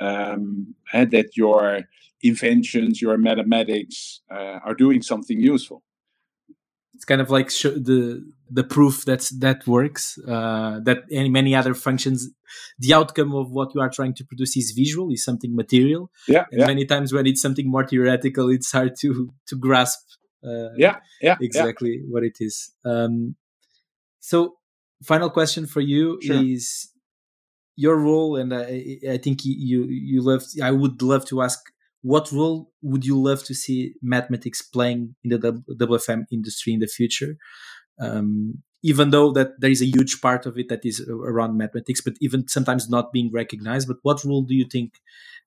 um, 0.00 0.74
eh, 0.92 1.04
that 1.04 1.36
your 1.36 1.82
inventions, 2.20 3.00
your 3.00 3.16
mathematics, 3.16 4.20
uh, 4.28 4.58
are 4.64 4.74
doing 4.74 5.00
something 5.00 5.40
useful. 5.40 5.84
It's 6.92 7.04
kind 7.04 7.20
of 7.20 7.30
like 7.30 7.50
the 7.50 8.28
the 8.50 8.64
proof 8.64 9.04
that 9.04 9.30
that 9.38 9.64
works. 9.68 10.18
Uh, 10.26 10.80
that 10.82 11.04
in 11.10 11.30
many 11.30 11.54
other 11.54 11.74
functions, 11.74 12.28
the 12.80 12.92
outcome 12.92 13.32
of 13.36 13.52
what 13.52 13.72
you 13.72 13.80
are 13.80 13.90
trying 13.90 14.14
to 14.14 14.24
produce 14.24 14.56
is 14.56 14.72
visual, 14.76 15.12
is 15.12 15.24
something 15.24 15.54
material. 15.54 16.10
Yeah. 16.26 16.46
And 16.50 16.60
yeah. 16.60 16.66
many 16.66 16.86
times 16.86 17.12
when 17.12 17.26
it's 17.26 17.40
something 17.40 17.70
more 17.70 17.86
theoretical, 17.86 18.50
it's 18.50 18.72
hard 18.72 18.96
to 19.00 19.30
to 19.46 19.56
grasp. 19.56 20.00
Uh, 20.44 20.70
yeah. 20.76 20.96
Yeah. 21.22 21.36
Exactly 21.40 22.00
yeah. 22.00 22.08
what 22.10 22.24
it 22.24 22.36
is. 22.40 22.72
Um, 22.84 23.36
so 24.18 24.56
final 25.04 25.30
question 25.30 25.66
for 25.66 25.80
you 25.80 26.18
sure. 26.22 26.42
is 26.42 26.90
your 27.76 27.96
role, 27.96 28.36
and 28.36 28.54
I, 28.54 28.98
I 29.10 29.18
think 29.18 29.44
you 29.44 29.84
you 29.84 30.22
love. 30.22 30.44
I 30.62 30.70
would 30.70 31.02
love 31.02 31.24
to 31.26 31.42
ask 31.42 31.58
what 32.02 32.30
role 32.32 32.70
would 32.82 33.06
you 33.06 33.20
love 33.20 33.42
to 33.44 33.54
see 33.54 33.94
mathematics 34.02 34.60
playing 34.60 35.14
in 35.24 35.30
the 35.30 35.62
WFM 35.70 36.24
industry 36.30 36.74
in 36.74 36.80
the 36.80 36.86
future? 36.86 37.36
Um, 37.98 38.62
even 38.82 39.08
though 39.08 39.32
that 39.32 39.58
there 39.58 39.70
is 39.70 39.80
a 39.80 39.86
huge 39.86 40.20
part 40.20 40.44
of 40.44 40.58
it 40.58 40.68
that 40.68 40.84
is 40.84 41.00
around 41.08 41.56
mathematics, 41.56 42.02
but 42.02 42.12
even 42.20 42.46
sometimes 42.46 42.90
not 42.90 43.10
being 43.10 43.32
recognized. 43.32 43.88
But 43.88 43.96
what 44.02 44.22
role 44.22 44.42
do 44.42 44.54
you 44.54 44.66
think 44.66 45.00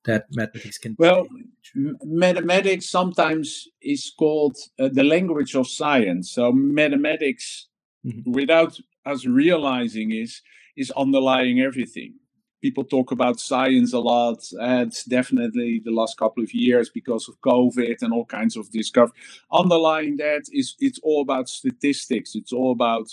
that 0.06 0.26
mathematics 0.32 0.80
can 0.80 0.96
well, 0.98 1.28
play? 1.28 1.94
mathematics 2.04 2.90
sometimes 2.90 3.68
is 3.80 4.12
called 4.18 4.58
uh, 4.80 4.90
the 4.92 5.04
language 5.04 5.54
of 5.54 5.68
science. 5.68 6.32
So 6.32 6.52
mathematics, 6.52 7.68
mm-hmm. 8.04 8.32
without 8.32 8.80
us 9.08 9.26
realizing 9.26 10.12
is 10.12 10.42
is 10.76 10.92
underlying 10.92 11.60
everything. 11.60 12.14
People 12.62 12.84
talk 12.84 13.12
about 13.12 13.40
science 13.40 13.94
a 13.94 14.00
lot, 14.00 14.40
and 14.60 14.92
definitely 15.08 15.82
the 15.84 15.92
last 15.92 16.18
couple 16.18 16.44
of 16.44 16.54
years 16.54 16.90
because 16.90 17.30
of 17.30 17.40
COVID 17.42 17.98
and 18.02 18.12
all 18.14 18.26
kinds 18.26 18.58
of 18.58 18.72
discovery. 18.72 19.14
Underlying 19.52 20.18
that 20.18 20.44
is 20.52 20.76
it's 20.80 21.00
all 21.04 21.22
about 21.22 21.50
statistics. 21.50 22.36
It's 22.36 22.54
all 22.54 22.72
about 22.72 23.08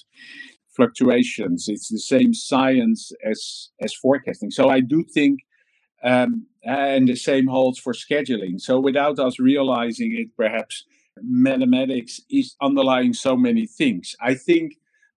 fluctuations. 0.74 1.68
It's 1.68 1.88
the 1.88 1.98
same 1.98 2.34
science 2.34 3.12
as 3.24 3.70
as 3.80 3.94
forecasting. 3.94 4.50
So 4.50 4.68
I 4.68 4.80
do 4.80 5.04
think, 5.04 5.40
um, 6.02 6.46
and 6.64 7.08
the 7.08 7.16
same 7.16 7.46
holds 7.46 7.78
for 7.78 7.92
scheduling. 7.92 8.60
So 8.60 8.80
without 8.80 9.18
us 9.18 9.38
realizing 9.38 10.14
it, 10.16 10.28
perhaps 10.36 10.84
mathematics 11.22 12.20
is 12.30 12.56
underlying 12.60 13.12
so 13.12 13.36
many 13.36 13.66
things. 13.66 14.16
I 14.20 14.34
think 14.34 14.72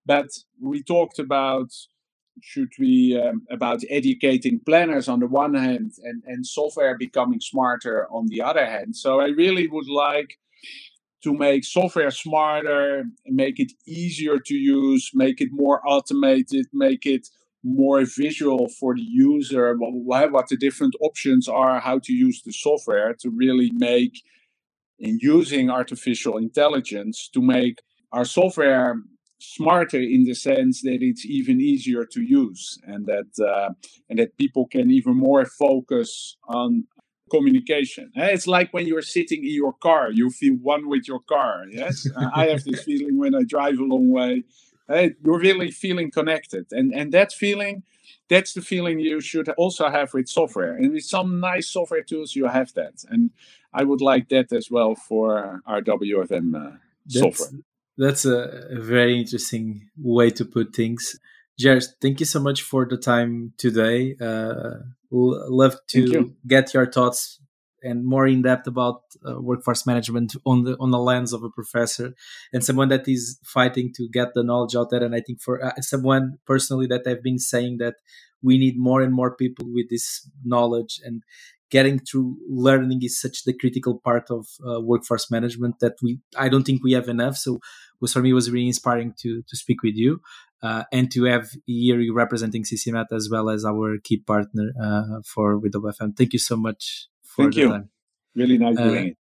but 0.07 0.29
we 0.61 0.81
talked 0.81 1.19
about 1.19 1.69
should 2.41 2.71
we 2.79 3.19
um, 3.19 3.41
about 3.49 3.81
educating 3.89 4.59
planners 4.65 5.07
on 5.07 5.19
the 5.19 5.27
one 5.27 5.55
hand 5.55 5.91
and, 6.03 6.23
and 6.25 6.45
software 6.45 6.97
becoming 6.97 7.39
smarter 7.39 8.07
on 8.11 8.27
the 8.27 8.41
other 8.41 8.65
hand. 8.65 8.95
So 8.95 9.19
I 9.19 9.27
really 9.29 9.67
would 9.67 9.89
like 9.89 10.37
to 11.23 11.33
make 11.33 11.65
software 11.65 12.11
smarter, 12.11 13.05
make 13.25 13.59
it 13.59 13.71
easier 13.87 14.37
to 14.39 14.53
use, 14.53 15.11
make 15.13 15.41
it 15.41 15.49
more 15.51 15.81
automated, 15.85 16.67
make 16.73 17.05
it 17.05 17.27
more 17.63 18.05
visual 18.05 18.69
for 18.79 18.95
the 18.95 19.01
user, 19.01 19.75
what, 19.77 20.31
what 20.31 20.47
the 20.47 20.57
different 20.57 20.95
options 21.01 21.49
are, 21.49 21.79
how 21.79 21.99
to 21.99 22.13
use 22.13 22.43
the 22.43 22.53
software 22.53 23.15
to 23.15 23.29
really 23.29 23.71
make 23.73 24.21
in 24.99 25.17
using 25.21 25.69
artificial 25.69 26.37
intelligence 26.37 27.29
to 27.33 27.41
make 27.41 27.79
our 28.11 28.25
software 28.25 28.95
smarter 29.39 29.99
in 29.99 30.23
the 30.25 30.33
sense 30.33 30.81
that 30.81 30.99
it's 31.01 31.25
even 31.25 31.61
easier 31.61 32.05
to 32.05 32.21
use 32.21 32.79
and 32.85 33.05
that 33.05 33.29
uh, 33.45 33.69
and 34.09 34.19
that 34.19 34.37
people 34.37 34.65
can 34.67 34.89
even 34.91 35.15
more 35.15 35.45
focus 35.45 36.37
on 36.47 36.85
communication 37.29 38.11
eh, 38.15 38.27
it's 38.27 38.47
like 38.47 38.73
when 38.73 38.87
you're 38.87 39.01
sitting 39.01 39.43
in 39.43 39.53
your 39.53 39.73
car 39.73 40.09
you 40.11 40.29
feel 40.29 40.55
one 40.55 40.87
with 40.87 41.07
your 41.07 41.19
car 41.27 41.65
yes 41.69 42.07
i 42.35 42.47
have 42.47 42.63
this 42.63 42.83
feeling 42.83 43.17
when 43.17 43.35
i 43.35 43.43
drive 43.43 43.77
a 43.79 43.83
long 43.83 44.09
way 44.11 44.43
Uh, 44.89 45.09
you're 45.23 45.39
really 45.39 45.69
feeling 45.71 46.09
connected, 46.11 46.65
and 46.71 46.93
and 46.93 47.11
that 47.11 47.33
feeling, 47.33 47.83
that's 48.29 48.53
the 48.53 48.61
feeling 48.61 48.99
you 48.99 49.19
should 49.19 49.49
also 49.57 49.89
have 49.89 50.13
with 50.13 50.29
software. 50.29 50.73
And 50.77 50.93
with 50.93 51.03
some 51.03 51.39
nice 51.41 51.67
software 51.67 52.03
tools, 52.03 52.35
you 52.35 52.47
have 52.47 52.71
that. 52.73 53.03
And 53.09 53.31
I 53.73 53.83
would 53.83 54.01
like 54.01 54.29
that 54.29 54.51
as 54.53 54.71
well 54.71 54.95
for 54.95 55.61
our 55.65 55.81
WFM 55.81 56.55
uh, 56.55 56.77
software. 57.07 57.49
That's 57.97 58.25
a, 58.25 58.67
a 58.69 58.79
very 58.79 59.19
interesting 59.19 59.89
way 59.97 60.29
to 60.31 60.45
put 60.45 60.75
things. 60.75 61.19
Ger, 61.59 61.79
thank 62.01 62.19
you 62.19 62.25
so 62.25 62.39
much 62.39 62.61
for 62.61 62.85
the 62.85 62.97
time 62.97 63.53
today. 63.57 64.15
Uh, 64.21 64.75
love 65.11 65.77
to 65.89 66.35
get 66.45 66.73
your 66.73 66.91
thoughts 66.91 67.39
and 67.81 68.05
more 68.05 68.27
in 68.27 68.41
depth 68.41 68.67
about 68.67 69.01
uh, 69.27 69.39
workforce 69.39 69.85
management 69.85 70.35
on 70.45 70.63
the 70.63 70.75
on 70.79 70.91
the 70.91 70.99
lens 70.99 71.33
of 71.33 71.43
a 71.43 71.49
professor 71.49 72.13
and 72.51 72.63
someone 72.63 72.89
that 72.89 73.07
is 73.07 73.39
fighting 73.43 73.91
to 73.95 74.07
get 74.11 74.33
the 74.33 74.43
knowledge 74.43 74.75
out 74.75 74.89
there. 74.89 75.03
And 75.03 75.15
I 75.15 75.21
think 75.21 75.41
for 75.41 75.63
uh, 75.63 75.71
someone 75.81 76.37
personally 76.45 76.87
that 76.87 77.07
I've 77.07 77.23
been 77.23 77.39
saying 77.39 77.77
that 77.79 77.95
we 78.41 78.57
need 78.57 78.77
more 78.77 79.01
and 79.01 79.13
more 79.13 79.35
people 79.35 79.65
with 79.73 79.89
this 79.89 80.29
knowledge 80.43 80.99
and 81.03 81.23
getting 81.69 81.99
through 81.99 82.37
learning 82.49 82.99
is 83.03 83.19
such 83.19 83.43
the 83.43 83.53
critical 83.53 83.99
part 83.99 84.29
of 84.29 84.47
uh, 84.67 84.79
workforce 84.81 85.29
management 85.29 85.79
that 85.79 85.93
we 86.01 86.19
I 86.37 86.49
don't 86.49 86.63
think 86.63 86.83
we 86.83 86.93
have 86.93 87.09
enough. 87.09 87.37
So 87.37 87.59
was 87.99 88.13
for 88.13 88.21
me 88.21 88.33
was 88.33 88.51
really 88.51 88.67
inspiring 88.67 89.13
to 89.19 89.43
to 89.47 89.57
speak 89.57 89.83
with 89.83 89.95
you 89.95 90.21
uh, 90.61 90.83
and 90.91 91.11
to 91.11 91.23
have 91.25 91.49
here 91.65 91.99
you 91.99 92.13
representing 92.13 92.63
CCMath 92.63 93.11
as 93.11 93.29
well 93.31 93.49
as 93.49 93.65
our 93.65 93.97
key 94.03 94.17
partner 94.17 94.71
uh, 94.81 95.21
for 95.25 95.57
with 95.57 95.73
WFM. 95.73 96.15
Thank 96.17 96.33
you 96.33 96.39
so 96.39 96.55
much 96.55 97.07
for 97.23 97.43
Thank 97.43 97.55
the 97.55 97.61
you. 97.61 97.69
time. 97.69 97.89
Really 98.35 98.57
nice 98.57 98.77
Uh, 98.77 98.83
doing 98.83 99.07
it. 99.09 99.17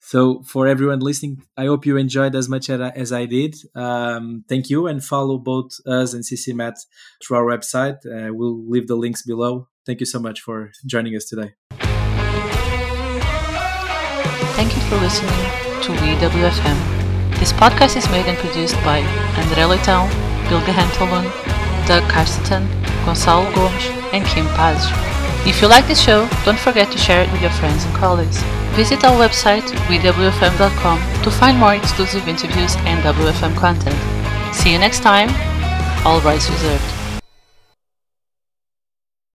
So 0.00 0.42
for 0.42 0.68
everyone 0.68 1.00
listening, 1.00 1.42
I 1.56 1.66
hope 1.66 1.84
you 1.84 1.96
enjoyed 1.96 2.34
as 2.36 2.48
much 2.48 2.70
as 2.70 2.80
I, 2.80 2.90
as 2.90 3.12
I 3.12 3.26
did. 3.26 3.56
Um, 3.74 4.44
thank 4.48 4.70
you 4.70 4.86
and 4.86 5.02
follow 5.02 5.38
both 5.38 5.72
us 5.86 6.14
and 6.14 6.24
CCMath 6.24 6.86
through 7.22 7.36
our 7.36 7.44
website. 7.44 7.98
Uh, 8.06 8.32
we'll 8.32 8.64
leave 8.68 8.86
the 8.86 8.94
links 8.94 9.22
below. 9.22 9.68
Thank 9.84 10.00
you 10.00 10.06
so 10.06 10.20
much 10.20 10.40
for 10.40 10.70
joining 10.86 11.16
us 11.16 11.24
today. 11.24 11.54
For 14.88 14.96
listening 14.96 15.28
to 15.84 15.92
WFM. 15.92 17.38
This 17.38 17.52
podcast 17.52 17.98
is 17.98 18.08
made 18.08 18.24
and 18.24 18.38
produced 18.38 18.74
by 18.76 19.02
André 19.36 19.68
Leitão, 19.68 20.08
Bilge 20.48 20.72
Hentelman, 20.72 21.24
Doug 21.86 22.02
Carstetten, 22.04 22.66
Gonçalo 23.04 23.54
Gomes, 23.54 23.84
and 24.14 24.24
Kim 24.24 24.46
Paz. 24.56 24.88
If 25.46 25.60
you 25.60 25.68
like 25.68 25.86
this 25.86 26.00
show, 26.00 26.26
don't 26.46 26.58
forget 26.58 26.90
to 26.90 26.96
share 26.96 27.20
it 27.20 27.30
with 27.32 27.42
your 27.42 27.50
friends 27.60 27.84
and 27.84 27.94
colleagues. 27.96 28.42
Visit 28.76 29.04
our 29.04 29.12
website, 29.12 29.68
wewfm.com, 29.88 31.22
to 31.22 31.30
find 31.30 31.58
more 31.58 31.74
exclusive 31.74 32.26
interviews 32.26 32.74
and 32.88 33.04
WFM 33.04 33.54
content. 33.56 33.98
See 34.54 34.72
you 34.72 34.78
next 34.78 35.00
time. 35.00 35.28
All 36.06 36.22
rights 36.22 36.48
reserved. 36.48 36.97